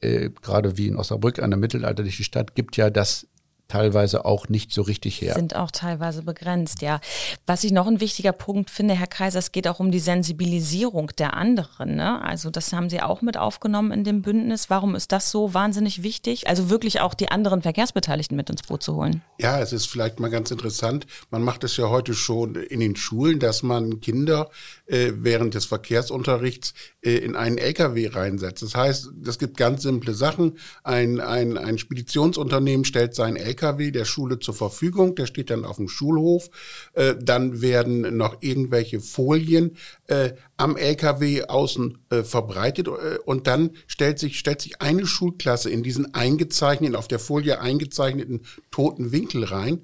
äh, 0.00 0.31
gerade 0.43 0.76
wie 0.76 0.88
in 0.88 0.97
Osnabrück, 0.97 1.43
eine 1.43 1.57
mittelalterliche 1.57 2.25
Stadt, 2.25 2.55
gibt 2.55 2.76
ja 2.76 2.91
das 2.91 3.26
teilweise 3.68 4.25
auch 4.25 4.49
nicht 4.49 4.73
so 4.73 4.82
richtig 4.82 5.20
her. 5.20 5.35
Sind 5.35 5.56
auch 5.56 5.70
teilweise 5.70 6.23
begrenzt, 6.23 6.82
ja. 6.82 7.00
Was 7.46 7.64
ich 7.64 7.73
noch 7.73 7.87
ein 7.87 8.00
wichtiger 8.00 8.32
Punkt 8.32 8.70
finde, 8.70 8.94
Herr 8.94 9.08
Kaiser, 9.08 9.40
es 9.40 9.50
geht 9.50 9.66
auch 9.66 9.80
um 9.80 9.90
die 9.90 9.99
Sensibilisierung 9.99 11.11
der 11.18 11.35
anderen. 11.35 11.96
Ne? 11.96 12.23
Also 12.23 12.50
das 12.50 12.73
haben 12.73 12.88
Sie 12.88 13.02
auch 13.02 13.23
mit 13.23 13.37
aufgenommen 13.37 13.90
in 13.90 14.04
dem 14.04 14.23
Bündnis. 14.23 14.70
Warum 14.70 14.94
ist 14.94 15.11
das 15.11 15.30
so 15.30 15.52
wahnsinnig 15.52 16.04
wichtig? 16.04 16.49
Also 16.49 16.70
wirklich 16.70 17.00
auch 17.00 17.14
die 17.14 17.28
anderen 17.30 17.62
Verkehrsbeteiligten 17.62 18.37
mit 18.37 18.50
ins 18.50 18.62
Boot 18.62 18.85
zu 18.85 18.94
holen. 18.94 19.23
Ja, 19.40 19.61
es 19.61 19.73
ist 19.73 19.87
vielleicht 19.87 20.20
mal 20.20 20.30
ganz 20.30 20.50
interessant. 20.52 21.06
Man 21.30 21.42
macht 21.42 21.64
es 21.64 21.76
ja 21.76 21.88
heute 21.88 22.14
schon 22.14 22.54
in 22.54 22.78
den 22.78 22.94
Schulen, 22.94 23.40
dass 23.40 23.64
man 23.64 24.00
Kinder 24.00 24.49
äh, 24.86 25.12
während 25.17 25.54
des 25.54 25.67
Verkehrsunterrichts 25.67 26.73
äh, 27.02 27.17
in 27.17 27.34
einen 27.34 27.58
LKW 27.58 28.08
reinsetzt. 28.08 28.62
Das 28.62 28.76
heißt, 28.76 29.10
es 29.26 29.38
gibt 29.38 29.56
ganz 29.56 29.82
simple 29.82 30.14
Sachen. 30.14 30.58
Ein, 30.84 31.21
ein, 31.21 31.58
ein 31.58 31.78
Speditionsunternehmen 31.78 32.84
stellt 32.84 33.14
seinen 33.17 33.36
LKW 33.36 33.55
der 33.56 34.04
Schule 34.04 34.38
zur 34.38 34.54
Verfügung, 34.54 35.14
der 35.14 35.26
steht 35.26 35.50
dann 35.50 35.64
auf 35.64 35.76
dem 35.76 35.88
Schulhof. 35.88 36.50
Äh, 36.95 37.14
dann 37.21 37.60
werden 37.60 38.16
noch 38.16 38.42
irgendwelche 38.42 39.00
Folien 39.00 39.76
äh, 40.06 40.32
am 40.56 40.76
LKW 40.76 41.45
außen 41.45 41.99
äh, 42.10 42.23
verbreitet 42.23 42.88
und 43.25 43.47
dann 43.47 43.71
stellt 43.86 44.19
sich, 44.19 44.38
stellt 44.38 44.62
sich 44.62 44.80
eine 44.80 45.06
Schulklasse 45.06 45.71
in 45.71 45.82
diesen 45.82 46.14
eingezeichneten, 46.14 46.97
auf 46.97 47.08
der 47.08 47.19
Folie 47.19 47.60
eingezeichneten 47.60 48.42
toten 48.71 49.12
Winkel 49.12 49.45
rein 49.45 49.82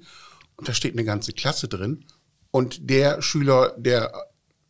und 0.55 0.67
da 0.67 0.73
steht 0.73 0.93
eine 0.93 1.03
ganze 1.03 1.33
Klasse 1.33 1.67
drin. 1.67 2.05
Und 2.51 2.89
der 2.89 3.21
Schüler, 3.21 3.73
der 3.77 4.13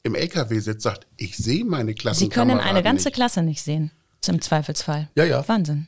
im 0.04 0.16
LKW 0.16 0.60
sitzt, 0.60 0.84
sagt, 0.84 1.08
ich 1.18 1.38
sehe 1.38 1.66
meine 1.66 1.94
Klasse. 1.94 2.20
Sie 2.20 2.30
können 2.30 2.60
eine 2.60 2.84
ganze 2.84 3.10
nicht. 3.10 3.16
Klasse 3.16 3.42
nicht 3.42 3.62
sehen, 3.62 3.92
im 4.28 4.42
Zweifelsfall. 4.42 5.10
Ja, 5.16 5.26
ja. 5.26 5.48
Wahnsinn. 5.48 5.88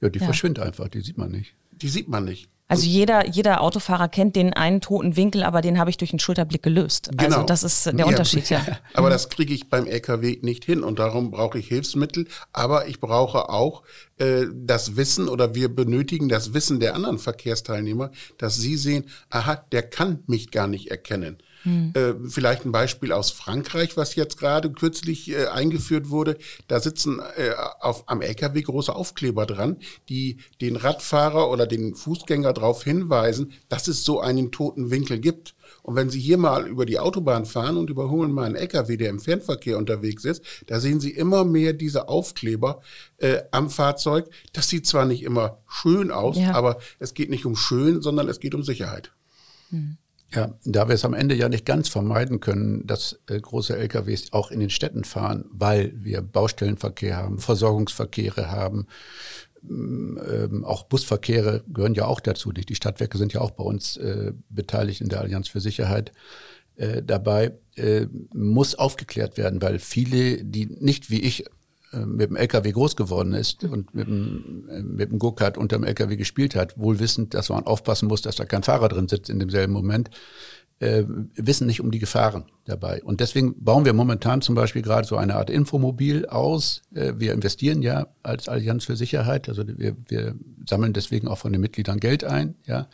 Ja, 0.00 0.08
die 0.08 0.18
ja. 0.18 0.26
verschwindet 0.26 0.64
einfach, 0.64 0.88
die 0.88 1.00
sieht 1.00 1.18
man 1.18 1.30
nicht. 1.30 1.54
Die 1.82 1.88
sieht 1.88 2.08
man 2.08 2.24
nicht. 2.24 2.48
Also 2.66 2.86
jeder, 2.86 3.28
jeder 3.28 3.60
Autofahrer 3.60 4.08
kennt 4.08 4.36
den 4.36 4.54
einen 4.54 4.80
toten 4.80 5.16
Winkel, 5.16 5.42
aber 5.42 5.60
den 5.60 5.78
habe 5.78 5.90
ich 5.90 5.98
durch 5.98 6.10
den 6.10 6.18
Schulterblick 6.18 6.62
gelöst. 6.62 7.10
Also 7.10 7.18
genau. 7.18 7.36
Also 7.36 7.46
das 7.46 7.62
ist 7.62 7.86
der 7.86 7.94
ja, 7.94 8.06
Unterschied, 8.06 8.48
ja. 8.48 8.64
Aber 8.94 9.10
das 9.10 9.28
kriege 9.28 9.52
ich 9.52 9.68
beim 9.68 9.86
LKW 9.86 10.38
nicht 10.40 10.64
hin 10.64 10.82
und 10.82 10.98
darum 10.98 11.30
brauche 11.30 11.58
ich 11.58 11.68
Hilfsmittel. 11.68 12.26
Aber 12.54 12.88
ich 12.88 13.00
brauche 13.00 13.50
auch 13.50 13.82
äh, 14.16 14.46
das 14.54 14.96
Wissen 14.96 15.28
oder 15.28 15.54
wir 15.54 15.74
benötigen 15.74 16.30
das 16.30 16.54
Wissen 16.54 16.80
der 16.80 16.94
anderen 16.94 17.18
Verkehrsteilnehmer, 17.18 18.10
dass 18.38 18.56
sie 18.56 18.76
sehen, 18.78 19.04
aha, 19.28 19.56
der 19.70 19.82
kann 19.82 20.24
mich 20.26 20.50
gar 20.50 20.66
nicht 20.66 20.90
erkennen. 20.90 21.38
Hm. 21.64 21.92
Äh, 21.94 22.28
vielleicht 22.28 22.64
ein 22.64 22.72
Beispiel 22.72 23.12
aus 23.12 23.30
Frankreich, 23.30 23.96
was 23.96 24.14
jetzt 24.14 24.38
gerade 24.38 24.70
kürzlich 24.70 25.30
äh, 25.30 25.46
eingeführt 25.46 26.10
wurde. 26.10 26.36
Da 26.68 26.78
sitzen 26.78 27.20
äh, 27.36 27.52
auf, 27.80 28.04
am 28.06 28.20
LKW 28.20 28.62
große 28.62 28.94
Aufkleber 28.94 29.46
dran, 29.46 29.78
die 30.08 30.38
den 30.60 30.76
Radfahrer 30.76 31.50
oder 31.50 31.66
den 31.66 31.94
Fußgänger 31.94 32.52
darauf 32.52 32.84
hinweisen, 32.84 33.52
dass 33.68 33.88
es 33.88 34.04
so 34.04 34.20
einen 34.20 34.52
toten 34.52 34.90
Winkel 34.90 35.18
gibt. 35.18 35.54
Und 35.82 35.96
wenn 35.96 36.10
Sie 36.10 36.20
hier 36.20 36.38
mal 36.38 36.66
über 36.68 36.86
die 36.86 36.98
Autobahn 36.98 37.46
fahren 37.46 37.76
und 37.78 37.90
überholen 37.90 38.32
mal 38.32 38.44
einen 38.44 38.56
LKW, 38.56 38.96
der 38.96 39.10
im 39.10 39.20
Fernverkehr 39.20 39.78
unterwegs 39.78 40.24
ist, 40.24 40.42
da 40.66 40.80
sehen 40.80 41.00
Sie 41.00 41.10
immer 41.10 41.44
mehr 41.44 41.72
diese 41.72 42.08
Aufkleber 42.08 42.80
äh, 43.18 43.42
am 43.50 43.70
Fahrzeug. 43.70 44.28
Das 44.52 44.68
sieht 44.68 44.86
zwar 44.86 45.06
nicht 45.06 45.22
immer 45.22 45.58
schön 45.66 46.10
aus, 46.10 46.36
ja. 46.36 46.52
aber 46.52 46.78
es 46.98 47.14
geht 47.14 47.30
nicht 47.30 47.46
um 47.46 47.56
schön, 47.56 48.02
sondern 48.02 48.28
es 48.28 48.40
geht 48.40 48.54
um 48.54 48.62
Sicherheit. 48.62 49.12
Hm. 49.70 49.96
Ja, 50.34 50.58
da 50.64 50.88
wir 50.88 50.96
es 50.96 51.04
am 51.04 51.14
Ende 51.14 51.36
ja 51.36 51.48
nicht 51.48 51.64
ganz 51.64 51.88
vermeiden 51.88 52.40
können, 52.40 52.86
dass 52.86 53.20
äh, 53.28 53.38
große 53.38 53.76
LKWs 53.76 54.32
auch 54.32 54.50
in 54.50 54.58
den 54.58 54.70
Städten 54.70 55.04
fahren, 55.04 55.44
weil 55.50 55.92
wir 55.96 56.22
Baustellenverkehr 56.22 57.16
haben, 57.16 57.38
Versorgungsverkehre 57.38 58.50
haben, 58.50 58.86
mm, 59.62 60.18
ähm, 60.28 60.64
auch 60.64 60.84
Busverkehre 60.84 61.62
gehören 61.68 61.94
ja 61.94 62.06
auch 62.06 62.18
dazu. 62.18 62.50
Die 62.50 62.74
Stadtwerke 62.74 63.16
sind 63.16 63.32
ja 63.32 63.42
auch 63.42 63.52
bei 63.52 63.62
uns 63.62 63.96
äh, 63.96 64.32
beteiligt 64.48 65.00
in 65.00 65.08
der 65.08 65.20
Allianz 65.20 65.48
für 65.48 65.60
Sicherheit 65.60 66.10
äh, 66.76 67.02
dabei, 67.02 67.52
äh, 67.76 68.06
muss 68.32 68.74
aufgeklärt 68.74 69.36
werden, 69.36 69.62
weil 69.62 69.78
viele, 69.78 70.44
die 70.44 70.66
nicht 70.66 71.10
wie 71.10 71.20
ich 71.20 71.44
mit 72.04 72.30
dem 72.30 72.36
LKW 72.36 72.72
groß 72.72 72.96
geworden 72.96 73.32
ist 73.32 73.64
und 73.64 73.94
mit 73.94 74.06
dem, 74.06 74.68
äh, 74.70 74.82
mit 74.82 75.10
dem 75.10 75.18
Go-Kart 75.18 75.58
unterm 75.58 75.84
LKW 75.84 76.16
gespielt 76.16 76.54
hat, 76.54 76.78
wohl 76.78 76.98
wissend, 76.98 77.34
dass 77.34 77.48
man 77.48 77.64
aufpassen 77.64 78.08
muss, 78.08 78.22
dass 78.22 78.36
da 78.36 78.44
kein 78.44 78.62
Fahrer 78.62 78.88
drin 78.88 79.08
sitzt 79.08 79.30
in 79.30 79.38
demselben 79.38 79.72
Moment, 79.72 80.10
äh, 80.80 81.04
wissen 81.34 81.66
nicht 81.66 81.80
um 81.80 81.90
die 81.90 81.98
Gefahren 81.98 82.46
dabei. 82.64 83.02
Und 83.02 83.20
deswegen 83.20 83.62
bauen 83.62 83.84
wir 83.84 83.92
momentan 83.92 84.42
zum 84.42 84.54
Beispiel 84.54 84.82
gerade 84.82 85.06
so 85.06 85.16
eine 85.16 85.36
Art 85.36 85.50
Infomobil 85.50 86.26
aus. 86.26 86.82
Äh, 86.94 87.14
wir 87.18 87.32
investieren 87.32 87.82
ja 87.82 88.08
als 88.22 88.48
Allianz 88.48 88.84
für 88.84 88.96
Sicherheit, 88.96 89.48
also 89.48 89.64
wir, 89.66 89.96
wir 90.08 90.34
sammeln 90.68 90.92
deswegen 90.92 91.28
auch 91.28 91.38
von 91.38 91.52
den 91.52 91.60
Mitgliedern 91.60 92.00
Geld 92.00 92.24
ein, 92.24 92.56
ja 92.66 92.88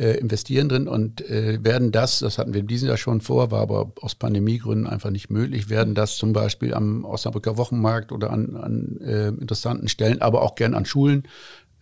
äh, 0.00 0.16
investieren 0.16 0.70
drin 0.70 0.88
und 0.88 1.20
äh, 1.28 1.62
werden 1.62 1.92
das, 1.92 2.20
das 2.20 2.38
hatten 2.38 2.54
wir 2.54 2.60
in 2.60 2.66
diesem 2.66 2.88
Jahr 2.88 2.96
schon 2.96 3.20
vor, 3.20 3.50
war 3.50 3.60
aber 3.60 3.92
aus 4.00 4.14
Pandemiegründen 4.14 4.86
einfach 4.86 5.10
nicht 5.10 5.28
möglich, 5.28 5.68
werden 5.68 5.94
das 5.94 6.16
zum 6.16 6.32
Beispiel 6.32 6.72
am 6.72 7.04
Osnabrücker 7.04 7.58
Wochenmarkt 7.58 8.10
oder 8.10 8.30
an, 8.30 8.56
an 8.56 8.98
äh, 9.02 9.28
interessanten 9.28 9.88
Stellen, 9.88 10.22
aber 10.22 10.40
auch 10.40 10.54
gern 10.54 10.74
an 10.74 10.86
Schulen 10.86 11.24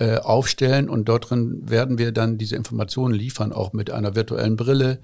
äh, 0.00 0.16
aufstellen 0.16 0.88
und 0.88 1.08
dort 1.08 1.30
drin 1.30 1.62
werden 1.70 1.98
wir 1.98 2.10
dann 2.10 2.38
diese 2.38 2.56
Informationen 2.56 3.14
liefern, 3.14 3.52
auch 3.52 3.72
mit 3.72 3.90
einer 3.90 4.16
virtuellen 4.16 4.56
Brille, 4.56 4.98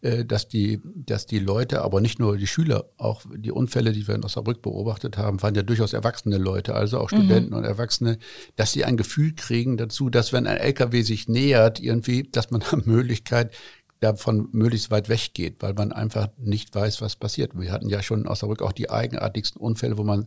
dass 0.00 0.48
die, 0.48 0.80
dass 0.84 1.26
die 1.26 1.38
Leute, 1.38 1.82
aber 1.82 2.00
nicht 2.00 2.18
nur 2.18 2.38
die 2.38 2.46
Schüler, 2.46 2.86
auch 2.96 3.22
die 3.36 3.52
Unfälle, 3.52 3.92
die 3.92 4.08
wir 4.08 4.14
in 4.14 4.24
Osnabrück 4.24 4.62
beobachtet 4.62 5.18
haben, 5.18 5.42
waren 5.42 5.54
ja 5.54 5.62
durchaus 5.62 5.92
erwachsene 5.92 6.38
Leute, 6.38 6.74
also 6.74 6.98
auch 6.98 7.10
Studenten 7.10 7.50
mhm. 7.50 7.56
und 7.56 7.64
Erwachsene, 7.64 8.18
dass 8.56 8.72
sie 8.72 8.84
ein 8.84 8.96
Gefühl 8.96 9.34
kriegen 9.34 9.76
dazu, 9.76 10.08
dass 10.08 10.32
wenn 10.32 10.46
ein 10.46 10.56
LKW 10.56 11.02
sich 11.02 11.28
nähert, 11.28 11.80
irgendwie, 11.80 12.22
dass 12.22 12.50
man 12.50 12.62
eine 12.72 12.82
Möglichkeit 12.84 13.54
davon 14.00 14.48
möglichst 14.52 14.90
weit 14.90 15.10
weggeht, 15.10 15.56
weil 15.60 15.74
man 15.74 15.92
einfach 15.92 16.28
nicht 16.38 16.74
weiß, 16.74 17.02
was 17.02 17.16
passiert. 17.16 17.52
Wir 17.54 17.70
hatten 17.70 17.90
ja 17.90 18.02
schon 18.02 18.22
in 18.22 18.28
Osnabrück 18.28 18.62
auch 18.62 18.72
die 18.72 18.88
eigenartigsten 18.88 19.60
Unfälle, 19.60 19.98
wo 19.98 20.04
man 20.04 20.26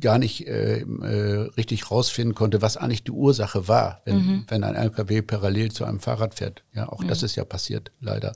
gar 0.00 0.18
nicht 0.18 0.46
äh, 0.48 0.80
äh, 0.80 1.50
richtig 1.56 1.90
rausfinden 1.90 2.34
konnte, 2.34 2.60
was 2.60 2.76
eigentlich 2.76 3.04
die 3.04 3.12
Ursache 3.12 3.68
war, 3.68 4.02
wenn, 4.04 4.16
mhm. 4.16 4.44
wenn 4.48 4.64
ein 4.64 4.74
LKW 4.74 5.22
parallel 5.22 5.70
zu 5.70 5.84
einem 5.84 6.00
Fahrrad 6.00 6.34
fährt. 6.34 6.64
Ja, 6.74 6.88
auch 6.88 7.02
mhm. 7.02 7.08
das 7.08 7.22
ist 7.22 7.36
ja 7.36 7.44
passiert, 7.44 7.92
leider. 8.00 8.34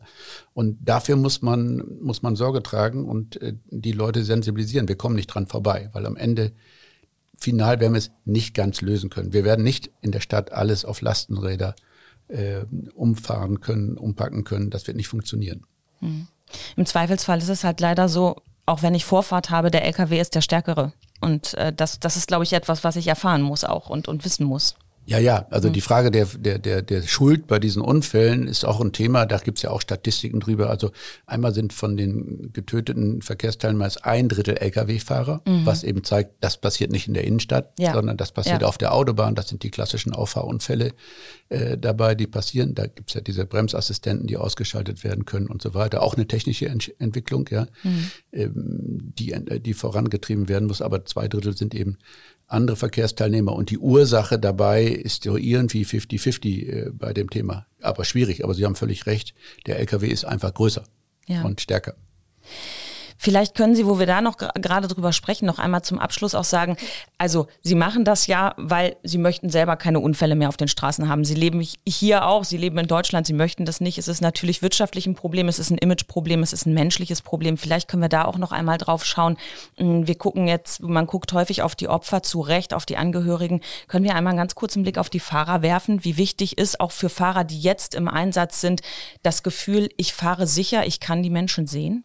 Und 0.54 0.78
dafür 0.80 1.16
muss 1.16 1.42
man, 1.42 1.82
muss 2.00 2.22
man 2.22 2.36
Sorge 2.36 2.62
tragen 2.62 3.04
und 3.04 3.40
äh, 3.42 3.54
die 3.70 3.92
Leute 3.92 4.24
sensibilisieren. 4.24 4.88
Wir 4.88 4.96
kommen 4.96 5.16
nicht 5.16 5.26
dran 5.26 5.48
vorbei, 5.48 5.90
weil 5.92 6.06
am 6.06 6.16
Ende 6.16 6.52
final 7.36 7.80
werden 7.80 7.94
wir 7.94 7.98
es 7.98 8.12
nicht 8.24 8.54
ganz 8.54 8.80
lösen 8.80 9.10
können. 9.10 9.32
Wir 9.32 9.44
werden 9.44 9.64
nicht 9.64 9.90
in 10.00 10.12
der 10.12 10.20
Stadt 10.20 10.52
alles 10.52 10.84
auf 10.84 11.00
Lastenräder 11.00 11.74
äh, 12.28 12.64
umfahren 12.94 13.60
können, 13.60 13.98
umpacken 13.98 14.44
können. 14.44 14.70
Das 14.70 14.86
wird 14.86 14.96
nicht 14.96 15.08
funktionieren. 15.08 15.66
Mhm. 16.00 16.28
Im 16.76 16.86
Zweifelsfall 16.86 17.38
ist 17.38 17.48
es 17.48 17.64
halt 17.64 17.80
leider 17.80 18.08
so, 18.08 18.36
auch 18.66 18.82
wenn 18.82 18.94
ich 18.94 19.04
Vorfahrt 19.04 19.50
habe, 19.50 19.70
der 19.70 19.84
LKW 19.84 20.20
ist 20.20 20.34
der 20.34 20.40
Stärkere. 20.40 20.92
Und 21.20 21.54
äh, 21.54 21.72
das, 21.72 22.00
das 22.00 22.16
ist, 22.16 22.28
glaube 22.28 22.44
ich, 22.44 22.52
etwas, 22.52 22.84
was 22.84 22.96
ich 22.96 23.08
erfahren 23.08 23.42
muss 23.42 23.64
auch 23.64 23.88
und, 23.88 24.08
und 24.08 24.24
wissen 24.24 24.44
muss. 24.44 24.76
Ja, 25.06 25.18
ja, 25.18 25.46
also 25.50 25.68
mhm. 25.68 25.72
die 25.74 25.80
Frage 25.80 26.10
der, 26.10 26.26
der, 26.26 26.58
der, 26.58 26.82
der 26.82 27.02
Schuld 27.02 27.46
bei 27.46 27.60
diesen 27.60 27.80
Unfällen 27.80 28.48
ist 28.48 28.64
auch 28.64 28.80
ein 28.80 28.92
Thema, 28.92 29.24
da 29.24 29.38
gibt's 29.38 29.62
ja 29.62 29.70
auch 29.70 29.80
Statistiken 29.80 30.40
drüber. 30.40 30.68
Also 30.68 30.90
einmal 31.26 31.54
sind 31.54 31.72
von 31.72 31.96
den 31.96 32.50
getöteten 32.52 33.22
Verkehrsteilnehmern 33.22 33.92
ein 34.02 34.28
Drittel 34.28 34.56
Lkw-Fahrer, 34.56 35.42
mhm. 35.46 35.64
was 35.64 35.84
eben 35.84 36.02
zeigt, 36.02 36.32
das 36.40 36.56
passiert 36.56 36.90
nicht 36.90 37.06
in 37.06 37.14
der 37.14 37.22
Innenstadt, 37.22 37.72
ja. 37.78 37.92
sondern 37.92 38.16
das 38.16 38.32
passiert 38.32 38.62
ja. 38.62 38.68
auf 38.68 38.78
der 38.78 38.92
Autobahn. 38.92 39.36
Das 39.36 39.48
sind 39.48 39.62
die 39.62 39.70
klassischen 39.70 40.12
Auffahrunfälle 40.12 40.92
äh, 41.50 41.78
dabei, 41.78 42.16
die 42.16 42.26
passieren. 42.26 42.74
Da 42.74 42.88
gibt's 42.88 43.14
ja 43.14 43.20
diese 43.20 43.46
Bremsassistenten, 43.46 44.26
die 44.26 44.36
ausgeschaltet 44.36 45.04
werden 45.04 45.24
können 45.24 45.46
und 45.46 45.62
so 45.62 45.72
weiter. 45.74 46.02
Auch 46.02 46.16
eine 46.16 46.26
technische 46.26 46.66
Ent 46.66 46.92
Entwicklung, 46.98 47.48
ja, 47.52 47.68
mhm. 47.84 48.10
ähm, 48.32 49.12
die, 49.18 49.34
die 49.60 49.74
vorangetrieben 49.74 50.48
werden 50.48 50.66
muss. 50.66 50.82
Aber 50.82 51.04
zwei 51.04 51.28
Drittel 51.28 51.56
sind 51.56 51.76
eben 51.76 51.96
andere 52.46 52.76
Verkehrsteilnehmer. 52.76 53.52
Und 53.52 53.70
die 53.70 53.78
Ursache 53.78 54.38
dabei 54.38 54.84
ist 54.84 55.24
ja 55.24 55.34
irgendwie 55.34 55.84
50-50 55.84 56.46
äh, 56.46 56.90
bei 56.92 57.12
dem 57.12 57.30
Thema. 57.30 57.66
Aber 57.80 58.04
schwierig, 58.04 58.44
aber 58.44 58.54
Sie 58.54 58.64
haben 58.64 58.76
völlig 58.76 59.06
recht. 59.06 59.34
Der 59.66 59.78
LKW 59.78 60.08
ist 60.08 60.24
einfach 60.24 60.54
größer 60.54 60.84
ja. 61.26 61.42
und 61.42 61.60
stärker. 61.60 61.94
Vielleicht 63.18 63.54
können 63.54 63.74
Sie, 63.74 63.86
wo 63.86 63.98
wir 63.98 64.06
da 64.06 64.20
noch 64.20 64.36
gerade 64.36 64.88
drüber 64.88 65.12
sprechen, 65.12 65.46
noch 65.46 65.58
einmal 65.58 65.82
zum 65.82 65.98
Abschluss 65.98 66.34
auch 66.34 66.44
sagen, 66.44 66.76
also 67.18 67.46
Sie 67.62 67.74
machen 67.74 68.04
das 68.04 68.26
ja, 68.26 68.54
weil 68.56 68.96
Sie 69.02 69.18
möchten 69.18 69.50
selber 69.50 69.76
keine 69.76 70.00
Unfälle 70.00 70.34
mehr 70.34 70.48
auf 70.48 70.56
den 70.56 70.68
Straßen 70.68 71.08
haben. 71.08 71.24
Sie 71.24 71.34
leben 71.34 71.66
hier 71.86 72.26
auch, 72.26 72.44
Sie 72.44 72.56
leben 72.56 72.78
in 72.78 72.86
Deutschland, 72.86 73.26
Sie 73.26 73.32
möchten 73.32 73.64
das 73.64 73.80
nicht. 73.80 73.98
Es 73.98 74.08
ist 74.08 74.20
natürlich 74.20 74.62
wirtschaftlich 74.62 75.06
ein 75.06 75.14
Problem, 75.14 75.48
es 75.48 75.58
ist 75.58 75.70
ein 75.70 75.78
Imageproblem, 75.78 76.42
es 76.42 76.52
ist 76.52 76.66
ein 76.66 76.74
menschliches 76.74 77.22
Problem. 77.22 77.56
Vielleicht 77.56 77.88
können 77.88 78.02
wir 78.02 78.08
da 78.08 78.24
auch 78.24 78.38
noch 78.38 78.52
einmal 78.52 78.78
drauf 78.78 79.04
schauen. 79.04 79.36
Hm, 79.76 80.06
wir 80.06 80.16
gucken 80.16 80.46
jetzt, 80.46 80.82
man 80.82 81.06
guckt 81.06 81.32
häufig 81.32 81.62
auf 81.62 81.74
die 81.74 81.88
Opfer 81.88 82.22
zu 82.22 82.40
Recht, 82.40 82.74
auf 82.74 82.86
die 82.86 82.96
Angehörigen. 82.96 83.60
Können 83.88 84.04
wir 84.04 84.14
einmal 84.14 84.32
einen 84.32 84.38
ganz 84.38 84.54
kurzen 84.54 84.82
Blick 84.82 84.98
auf 84.98 85.10
die 85.10 85.20
Fahrer 85.20 85.62
werfen? 85.62 86.04
Wie 86.04 86.16
wichtig 86.16 86.58
ist 86.58 86.80
auch 86.80 86.92
für 86.92 87.08
Fahrer, 87.08 87.44
die 87.44 87.60
jetzt 87.60 87.94
im 87.94 88.08
Einsatz 88.08 88.60
sind, 88.60 88.82
das 89.22 89.42
Gefühl, 89.42 89.88
ich 89.96 90.12
fahre 90.12 90.46
sicher, 90.46 90.86
ich 90.86 91.00
kann 91.00 91.22
die 91.22 91.30
Menschen 91.30 91.66
sehen? 91.66 92.04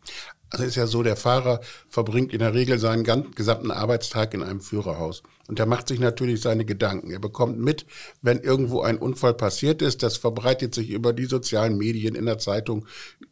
Also 0.51 0.65
ist 0.65 0.75
ja 0.75 0.85
so, 0.85 1.01
der 1.01 1.15
Fahrer 1.15 1.61
verbringt 1.89 2.33
in 2.33 2.39
der 2.39 2.53
Regel 2.53 2.77
seinen 2.77 3.03
gesamten 3.33 3.71
Arbeitstag 3.71 4.33
in 4.33 4.43
einem 4.43 4.61
Führerhaus. 4.61 5.23
Und 5.51 5.59
er 5.59 5.65
macht 5.65 5.89
sich 5.89 5.99
natürlich 5.99 6.39
seine 6.39 6.63
Gedanken. 6.63 7.11
Er 7.11 7.19
bekommt 7.19 7.59
mit, 7.59 7.85
wenn 8.21 8.39
irgendwo 8.39 8.83
ein 8.83 8.97
Unfall 8.97 9.33
passiert 9.33 9.81
ist. 9.81 10.01
Das 10.01 10.15
verbreitet 10.15 10.73
sich 10.73 10.91
über 10.91 11.11
die 11.11 11.25
sozialen 11.25 11.77
Medien, 11.77 12.15
in 12.15 12.25
der 12.25 12.37
Zeitung, 12.37 12.85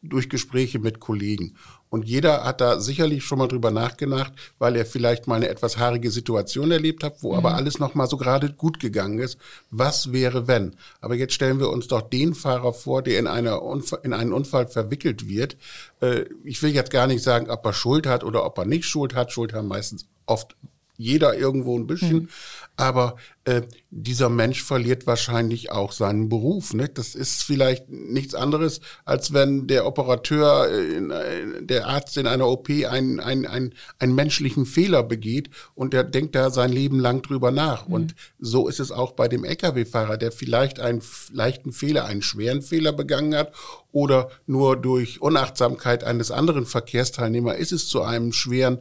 durch 0.04 0.28
Gespräche 0.28 0.80
mit 0.80 1.00
Kollegen. 1.00 1.56
Und 1.88 2.10
jeder 2.10 2.44
hat 2.44 2.60
da 2.60 2.82
sicherlich 2.82 3.24
schon 3.24 3.38
mal 3.38 3.48
drüber 3.48 3.72
nachgedacht, 3.72 4.34
weil 4.58 4.76
er 4.76 4.86
vielleicht 4.86 5.28
mal 5.28 5.36
eine 5.36 5.48
etwas 5.48 5.78
haarige 5.78 6.12
Situation 6.12 6.72
erlebt 6.72 7.06
hat, 7.06 7.24
wo 7.24 7.32
mhm. 7.32 7.38
aber 7.38 7.54
alles 7.56 7.80
noch 7.80 7.96
mal 7.96 8.08
so 8.08 8.18
gerade 8.18 8.52
gut 8.52 8.82
gegangen 8.82 9.20
ist. 9.20 9.38
Was 9.72 10.12
wäre, 10.12 10.46
wenn? 10.46 10.76
Aber 11.00 11.16
jetzt 11.16 11.34
stellen 11.34 11.62
wir 11.62 11.70
uns 11.70 11.88
doch 11.88 12.02
den 12.02 12.36
Fahrer 12.36 12.74
vor, 12.74 13.02
der 13.02 13.18
in, 13.18 13.28
einer 13.28 13.62
Unfall, 13.62 14.00
in 14.04 14.12
einen 14.12 14.34
Unfall 14.34 14.68
verwickelt 14.68 15.30
wird. 15.30 15.56
Äh, 16.02 16.26
ich 16.44 16.62
will 16.62 16.72
jetzt 16.72 16.92
gar 16.92 17.08
nicht 17.08 17.24
sagen, 17.24 17.50
ob 17.50 17.66
er 17.66 17.72
Schuld 17.72 18.08
hat 18.08 18.26
oder 18.26 18.46
ob 18.46 18.58
er 18.58 18.66
nicht 18.66 18.84
Schuld 18.84 19.16
hat. 19.16 19.32
Schuld 19.32 19.54
haben 19.54 19.70
meistens 19.70 20.06
oft 20.26 20.58
jeder 21.00 21.36
irgendwo 21.36 21.80
ein 21.80 21.88
bisschen. 21.88 22.14
Mhm. 22.14 22.30
Aber 22.76 23.16
äh, 23.46 23.62
dieser 23.90 24.30
Mensch 24.30 24.62
verliert 24.64 25.08
wahrscheinlich 25.08 25.72
auch 25.72 25.94
seinen 25.94 26.28
Beruf. 26.28 26.74
Ne? 26.74 26.90
Das 26.90 27.16
ist 27.16 27.42
vielleicht 27.42 27.90
nichts 27.90 28.36
anderes, 28.36 28.82
als 29.06 29.34
wenn 29.34 29.66
der 29.68 29.86
Operateur, 29.86 30.70
in, 30.70 31.10
äh, 31.10 31.64
der 31.64 31.88
Arzt 31.88 32.18
in 32.18 32.28
einer 32.28 32.48
OP 32.48 32.70
einen, 32.70 33.22
einen, 33.22 33.46
einen, 33.46 33.74
einen 33.98 34.14
menschlichen 34.14 34.66
Fehler 34.66 35.04
begeht 35.04 35.50
und 35.74 35.94
der 35.94 36.04
denkt 36.04 36.36
da 36.36 36.50
sein 36.50 36.72
Leben 36.72 37.00
lang 37.00 37.22
drüber 37.22 37.52
nach. 37.52 37.88
Mhm. 37.88 37.94
Und 37.94 38.16
so 38.40 38.68
ist 38.68 38.82
es 38.82 38.92
auch 38.92 39.14
bei 39.14 39.30
dem 39.30 39.46
Lkw-Fahrer, 39.46 40.18
der 40.18 40.34
vielleicht 40.34 40.82
einen 40.82 41.02
leichten 41.32 41.72
Fehler, 41.72 42.06
einen 42.06 42.22
schweren 42.22 42.62
Fehler 42.62 42.92
begangen 42.92 43.36
hat 43.36 43.54
oder 43.94 44.30
nur 44.48 44.76
durch 44.76 45.22
Unachtsamkeit 45.22 46.04
eines 46.04 46.30
anderen 46.30 46.66
Verkehrsteilnehmers 46.66 47.58
ist 47.58 47.72
es 47.72 47.88
zu 47.88 48.02
einem 48.02 48.34
schweren 48.34 48.80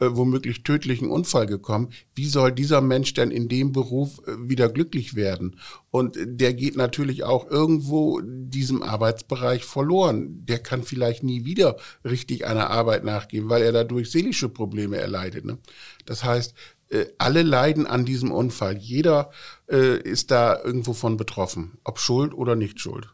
äh, 0.00 0.16
womöglich 0.16 0.62
tödlichen 0.62 1.10
Unfall 1.10 1.46
gekommen. 1.46 1.90
Wie 2.14 2.26
soll 2.26 2.52
dieser 2.52 2.80
Mensch 2.80 3.12
denn 3.12 3.30
in 3.30 3.48
dem 3.48 3.72
Beruf 3.72 4.20
äh, 4.26 4.48
wieder 4.48 4.70
glücklich 4.70 5.14
werden? 5.14 5.60
Und 5.90 6.16
der 6.18 6.54
geht 6.54 6.76
natürlich 6.76 7.22
auch 7.24 7.50
irgendwo 7.50 8.20
diesem 8.24 8.82
Arbeitsbereich 8.82 9.64
verloren. 9.64 10.46
Der 10.46 10.58
kann 10.58 10.84
vielleicht 10.84 11.22
nie 11.22 11.44
wieder 11.44 11.76
richtig 12.02 12.46
einer 12.46 12.70
Arbeit 12.70 13.04
nachgehen, 13.04 13.50
weil 13.50 13.62
er 13.62 13.72
dadurch 13.72 14.10
seelische 14.10 14.48
Probleme 14.48 14.96
erleidet. 14.96 15.44
Ne? 15.44 15.58
Das 16.06 16.24
heißt, 16.24 16.54
äh, 16.88 17.06
alle 17.18 17.42
leiden 17.42 17.86
an 17.86 18.04
diesem 18.04 18.32
Unfall. 18.32 18.78
Jeder 18.78 19.30
äh, 19.70 20.00
ist 20.00 20.30
da 20.30 20.58
irgendwo 20.62 20.92
von 20.92 21.16
betroffen, 21.16 21.78
ob 21.84 21.98
schuld 21.98 22.34
oder 22.34 22.56
nicht 22.56 22.80
schuld. 22.80 23.08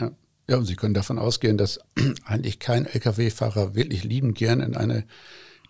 Ja. 0.00 0.56
und 0.56 0.64
Sie 0.64 0.74
können 0.76 0.94
davon 0.94 1.18
ausgehen, 1.18 1.56
dass 1.56 1.78
eigentlich 2.24 2.58
kein 2.58 2.84
Lkw-Fahrer 2.84 3.74
wirklich 3.76 4.04
liebend 4.04 4.36
gern 4.36 4.60
in 4.60 4.76
eine 4.76 5.06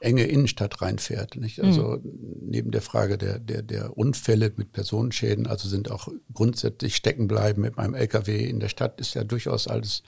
enge 0.02 0.24
Innenstadt 0.24 0.82
reinfährt. 0.82 1.36
Nicht? 1.36 1.60
Also 1.60 1.98
mhm. 2.02 2.18
neben 2.42 2.70
der 2.70 2.82
Frage 2.82 3.18
der, 3.18 3.38
der, 3.38 3.62
der 3.62 3.96
Unfälle 3.96 4.52
mit 4.56 4.72
Personenschäden, 4.72 5.46
also 5.46 5.68
sind 5.68 5.90
auch 5.90 6.08
grundsätzlich 6.32 6.96
stecken 6.96 7.28
bleiben 7.28 7.62
mit 7.62 7.76
meinem 7.76 7.94
LKW 7.94 8.44
in 8.44 8.60
der 8.60 8.68
Stadt, 8.68 9.00
ist 9.00 9.14
ja 9.14 9.24
durchaus 9.24 9.68
alles 9.68 10.02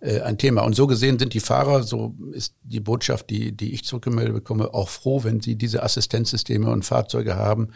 äh, 0.00 0.20
ein 0.20 0.38
Thema. 0.38 0.62
Und 0.62 0.74
so 0.74 0.86
gesehen 0.86 1.18
sind 1.18 1.34
die 1.34 1.40
Fahrer, 1.40 1.82
so 1.82 2.14
ist 2.32 2.54
die 2.62 2.80
Botschaft, 2.80 3.30
die, 3.30 3.52
die 3.52 3.72
ich 3.72 3.84
zurückgemeldet 3.84 4.34
bekomme, 4.34 4.74
auch 4.74 4.88
froh, 4.88 5.24
wenn 5.24 5.40
sie 5.40 5.56
diese 5.56 5.82
Assistenzsysteme 5.82 6.70
und 6.70 6.84
Fahrzeuge 6.84 7.36
haben, 7.36 7.68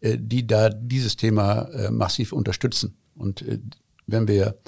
äh, 0.00 0.16
die 0.18 0.46
da 0.46 0.68
dieses 0.68 1.16
Thema 1.16 1.62
äh, 1.72 1.90
massiv 1.90 2.32
unterstützen. 2.32 2.96
Und 3.16 3.42
äh, 3.42 3.58
wenn 4.06 4.28
wir 4.28 4.58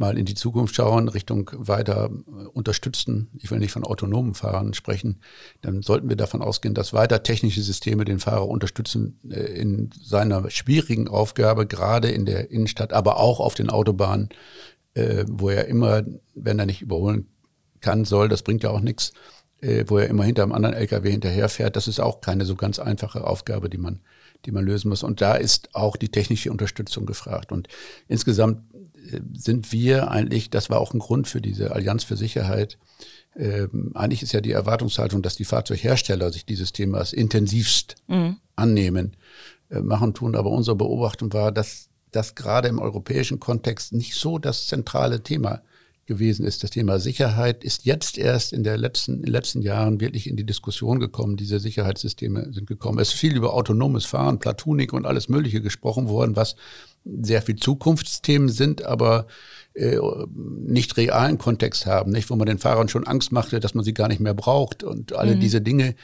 mal 0.00 0.18
in 0.18 0.24
die 0.24 0.34
Zukunft 0.34 0.74
schauen, 0.74 1.08
Richtung 1.08 1.50
weiter 1.54 2.10
äh, 2.10 2.46
unterstützen, 2.48 3.28
ich 3.38 3.50
will 3.50 3.58
nicht 3.58 3.70
von 3.70 3.84
autonomen 3.84 4.34
Fahrern 4.34 4.74
sprechen, 4.74 5.20
dann 5.60 5.82
sollten 5.82 6.08
wir 6.08 6.16
davon 6.16 6.42
ausgehen, 6.42 6.74
dass 6.74 6.92
weiter 6.92 7.22
technische 7.22 7.62
Systeme 7.62 8.04
den 8.04 8.18
Fahrer 8.18 8.48
unterstützen 8.48 9.20
äh, 9.30 9.36
in 9.36 9.90
seiner 10.02 10.50
schwierigen 10.50 11.06
Aufgabe, 11.06 11.66
gerade 11.66 12.08
in 12.08 12.24
der 12.24 12.50
Innenstadt, 12.50 12.94
aber 12.94 13.18
auch 13.18 13.40
auf 13.40 13.54
den 13.54 13.68
Autobahnen, 13.68 14.30
äh, 14.94 15.24
wo 15.28 15.50
er 15.50 15.66
immer, 15.66 16.02
wenn 16.34 16.58
er 16.58 16.66
nicht 16.66 16.80
überholen 16.80 17.28
kann, 17.80 18.06
soll, 18.06 18.28
das 18.28 18.42
bringt 18.42 18.62
ja 18.62 18.70
auch 18.70 18.80
nichts, 18.80 19.12
wo 19.88 19.98
er 19.98 20.08
immer 20.08 20.24
hinter 20.24 20.42
einem 20.42 20.52
anderen 20.52 20.74
LKW 20.74 21.10
hinterherfährt. 21.10 21.76
Das 21.76 21.86
ist 21.86 22.00
auch 22.00 22.22
keine 22.22 22.46
so 22.46 22.56
ganz 22.56 22.78
einfache 22.78 23.26
Aufgabe, 23.26 23.68
die 23.68 23.76
man 23.76 24.00
die 24.46 24.52
man 24.52 24.64
lösen 24.64 24.88
muss. 24.88 25.02
Und 25.02 25.20
da 25.20 25.34
ist 25.34 25.74
auch 25.74 25.96
die 25.96 26.08
technische 26.08 26.50
Unterstützung 26.50 27.06
gefragt. 27.06 27.52
Und 27.52 27.68
insgesamt 28.08 28.62
sind 29.32 29.72
wir 29.72 30.10
eigentlich, 30.10 30.50
das 30.50 30.70
war 30.70 30.80
auch 30.80 30.94
ein 30.94 30.98
Grund 30.98 31.28
für 31.28 31.40
diese 31.40 31.72
Allianz 31.72 32.04
für 32.04 32.16
Sicherheit, 32.16 32.78
ähm, 33.36 33.92
eigentlich 33.94 34.22
ist 34.22 34.32
ja 34.32 34.40
die 34.40 34.52
Erwartungshaltung, 34.52 35.22
dass 35.22 35.36
die 35.36 35.44
Fahrzeughersteller 35.44 36.32
sich 36.32 36.44
dieses 36.44 36.72
Themas 36.72 37.12
intensivst 37.12 37.96
mhm. 38.08 38.38
annehmen, 38.56 39.16
äh, 39.70 39.80
machen 39.80 40.14
tun. 40.14 40.34
Aber 40.34 40.50
unsere 40.50 40.76
Beobachtung 40.76 41.32
war, 41.32 41.52
dass 41.52 41.88
das 42.10 42.34
gerade 42.34 42.68
im 42.68 42.80
europäischen 42.80 43.38
Kontext 43.38 43.92
nicht 43.92 44.14
so 44.14 44.38
das 44.38 44.66
zentrale 44.66 45.22
Thema 45.22 45.62
gewesen 46.06 46.44
ist. 46.44 46.62
Das 46.64 46.70
Thema 46.70 46.98
Sicherheit 46.98 47.62
ist 47.62 47.84
jetzt 47.84 48.18
erst 48.18 48.52
in, 48.52 48.64
der 48.64 48.76
letzten, 48.76 49.18
in 49.18 49.22
den 49.22 49.32
letzten 49.32 49.62
Jahren 49.62 50.00
wirklich 50.00 50.26
in 50.26 50.36
die 50.36 50.44
Diskussion 50.44 50.98
gekommen. 50.98 51.36
Diese 51.36 51.60
Sicherheitssysteme 51.60 52.52
sind 52.52 52.66
gekommen. 52.66 52.98
Es 52.98 53.08
ist 53.08 53.20
viel 53.20 53.36
über 53.36 53.54
autonomes 53.54 54.06
Fahren, 54.06 54.38
Platunik 54.38 54.92
und 54.92 55.06
alles 55.06 55.28
Mögliche 55.28 55.60
gesprochen 55.60 56.08
worden, 56.08 56.36
was 56.36 56.56
sehr 57.04 57.42
viel 57.42 57.56
Zukunftsthemen 57.56 58.48
sind, 58.48 58.84
aber 58.84 59.26
äh, 59.74 59.98
nicht 60.24 60.96
realen 60.96 61.38
Kontext 61.38 61.86
haben, 61.86 62.10
nicht, 62.10 62.28
wo 62.28 62.36
man 62.36 62.46
den 62.46 62.58
Fahrern 62.58 62.88
schon 62.88 63.06
Angst 63.06 63.32
machte, 63.32 63.60
dass 63.60 63.74
man 63.74 63.84
sie 63.84 63.94
gar 63.94 64.08
nicht 64.08 64.20
mehr 64.20 64.34
braucht 64.34 64.82
und 64.82 65.14
alle 65.14 65.36
mhm. 65.36 65.40
diese 65.40 65.60
Dinge. 65.60 65.94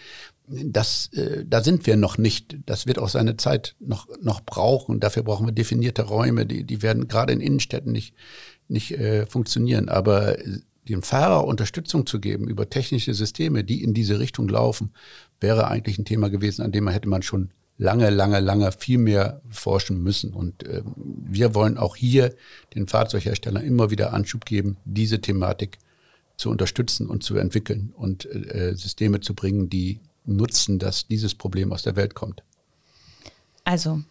Das, 0.49 1.11
äh, 1.15 1.45
da 1.45 1.63
sind 1.63 1.87
wir 1.87 1.97
noch 1.97 2.19
nicht. 2.19 2.57
Das 2.67 2.87
wird 2.87 3.01
auch 3.01 3.09
seine 3.09 3.37
Zeit 3.37 3.75
noch, 3.81 4.07
noch 4.23 4.41
brauchen. 4.41 5.01
Dafür 5.01 5.25
brauchen 5.25 5.47
wir 5.47 5.53
definierte 5.53 6.03
Räume. 6.03 6.47
Die, 6.47 6.63
die 6.63 6.83
werden 6.83 7.09
gerade 7.09 7.33
in 7.33 7.41
Innenstädten 7.41 7.91
nicht, 7.91 8.15
nicht 8.69 8.93
äh, 8.93 9.27
funktionieren. 9.27 9.89
Aber 9.89 10.37
dem 10.89 11.03
Fahrer 11.03 11.47
Unterstützung 11.47 12.07
zu 12.07 12.21
geben 12.21 12.49
über 12.49 12.71
technische 12.71 13.15
Systeme, 13.15 13.65
die 13.65 13.83
in 13.83 13.95
diese 13.95 14.19
Richtung 14.19 14.49
laufen, 14.49 14.93
wäre 15.41 15.69
eigentlich 15.69 15.99
ein 15.99 16.05
Thema 16.05 16.31
gewesen, 16.31 16.63
an 16.63 16.73
dem 16.73 16.85
man 16.85 16.95
hätte 16.95 17.09
man 17.09 17.23
schon 17.23 17.51
lange, 17.79 18.11
lange, 18.11 18.41
lange 18.41 18.73
viel 18.73 18.99
mehr 18.99 19.41
forschen 19.51 20.03
müssen. 20.03 20.33
Und 20.33 20.63
äh, 20.65 20.83
wir 20.95 21.55
wollen 21.55 21.77
auch 21.77 21.97
hier 21.97 22.35
den 22.75 22.87
Fahrzeugherstellern 22.87 23.65
immer 23.65 23.91
wieder 23.91 24.13
Anschub 24.13 24.45
geben, 24.45 24.77
diese 24.85 25.21
Thematik 25.21 25.79
zu 26.37 26.51
unterstützen 26.51 27.09
und 27.09 27.23
zu 27.23 27.37
entwickeln 27.37 27.93
und 27.97 28.27
äh, 28.27 28.75
Systeme 28.77 29.21
zu 29.21 29.35
bringen, 29.35 29.69
die 29.69 30.01
nutzen, 30.25 30.79
dass 30.79 31.07
dieses 31.07 31.35
Problem 31.35 31.73
aus 31.73 31.83
der 31.83 31.97
Welt 31.97 32.15
kommt. 32.15 32.43
Also 33.65 34.03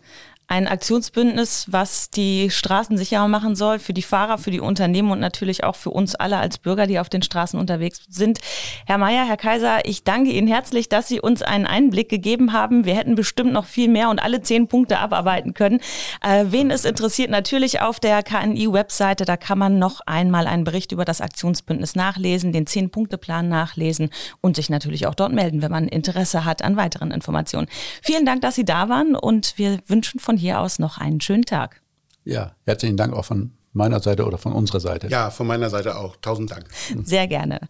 ein 0.47 0.67
Aktionsbündnis, 0.67 1.65
was 1.69 2.10
die 2.12 2.51
Straßen 2.51 2.97
sicherer 2.97 3.27
machen 3.27 3.55
soll 3.55 3.79
für 3.79 3.93
die 3.93 4.03
Fahrer, 4.03 4.38
für 4.38 4.51
die 4.51 4.60
Unternehmen 4.60 5.12
und 5.12 5.19
natürlich 5.19 5.63
auch 5.63 5.75
für 5.75 5.89
uns 5.89 6.13
alle 6.13 6.38
als 6.38 6.60
Bürger, 6.60 6.86
die 6.86 6.99
auf 6.99 7.10
den 7.10 7.23
Straßen 7.23 7.60
unterwegs 7.60 8.03
sind. 8.10 8.39
Herr 8.86 8.99
Mayer, 8.99 9.25
Herr 9.25 9.38
Kaiser, 9.38 9.86
ich 9.86 10.03
danke 10.03 10.31
Ihnen 10.31 10.47
herzlich, 10.47 10.88
dass 10.88 11.08
Sie 11.08 11.19
uns 11.19 11.41
einen 11.41 11.65
Einblick 11.65 12.10
gegeben 12.10 12.53
haben. 12.53 12.86
Wir 12.86 12.95
hätten 12.95 13.15
bestimmt 13.15 13.53
noch 13.53 13.65
viel 13.65 13.89
mehr 13.89 14.10
und 14.10 14.19
alle 14.19 14.41
zehn 14.41 14.67
Punkte 14.67 14.99
abarbeiten 14.99 15.55
können. 15.55 15.79
Äh, 16.21 16.45
wen 16.49 16.69
es 16.69 16.86
interessiert, 16.86 17.31
natürlich 17.31 17.81
auf 17.81 17.99
der 17.99 18.21
KNI-Webseite, 18.21 19.25
da 19.25 19.38
kann 19.38 19.58
man 19.58 19.79
noch 19.79 20.01
einmal 20.05 20.45
einen 20.45 20.63
Bericht 20.63 20.91
über 20.91 21.05
das 21.05 21.21
Aktionsbündnis 21.21 21.95
nachlesen, 21.95 22.53
den 22.53 22.67
Zehn-Punkte-Plan 22.67 23.49
nachlesen 23.49 24.12
und 24.41 24.55
sich 24.55 24.69
natürlich 24.69 25.08
auch 25.08 25.15
dort 25.15 25.34
melden, 25.34 25.63
wenn 25.63 25.71
man 25.71 25.88
Interesse 25.88 26.45
hat 26.45 26.62
an 26.62 26.77
weiteren 26.77 27.10
Informationen. 27.12 27.67
Vielen 28.03 28.25
Dank, 28.25 28.41
dass 28.41 28.55
Sie 28.55 28.65
da 28.65 28.89
waren 28.89 29.15
und 29.15 29.58
wir 29.58 29.79
wünschen 29.88 30.19
von 30.19 30.35
von 30.36 30.38
hier 30.38 30.60
aus 30.60 30.80
noch 30.80 30.98
einen 30.98 31.21
schönen 31.21 31.43
Tag. 31.45 31.82
Ja, 32.26 32.56
herzlichen 32.65 32.98
Dank 32.98 33.13
auch 33.13 33.24
von 33.24 33.52
meiner 33.71 34.02
Seite 34.02 34.26
oder 34.26 34.38
von 34.38 34.52
unserer 34.52 34.82
Seite. 34.82 35.08
Ja, 35.08 35.30
von 35.30 35.48
meiner 35.48 35.69
Seite 35.69 35.95
auch. 35.95 36.17
Tausend 36.17 36.52
Dank. 36.52 36.65
Sehr 37.04 37.28
gerne. 37.28 37.62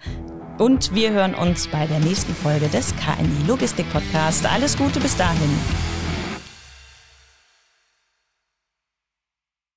Und 0.58 0.96
wir 0.96 1.12
hören 1.12 1.36
uns 1.36 1.68
bei 1.68 1.86
der 1.86 2.00
nächsten 2.00 2.34
Folge 2.34 2.68
des 2.70 2.94
KNI 2.96 3.48
Logistik 3.48 3.92
Podcast. 3.92 4.46
Alles 4.52 4.78
Gute 4.78 5.00
bis 5.00 5.16
dahin. 5.16 5.50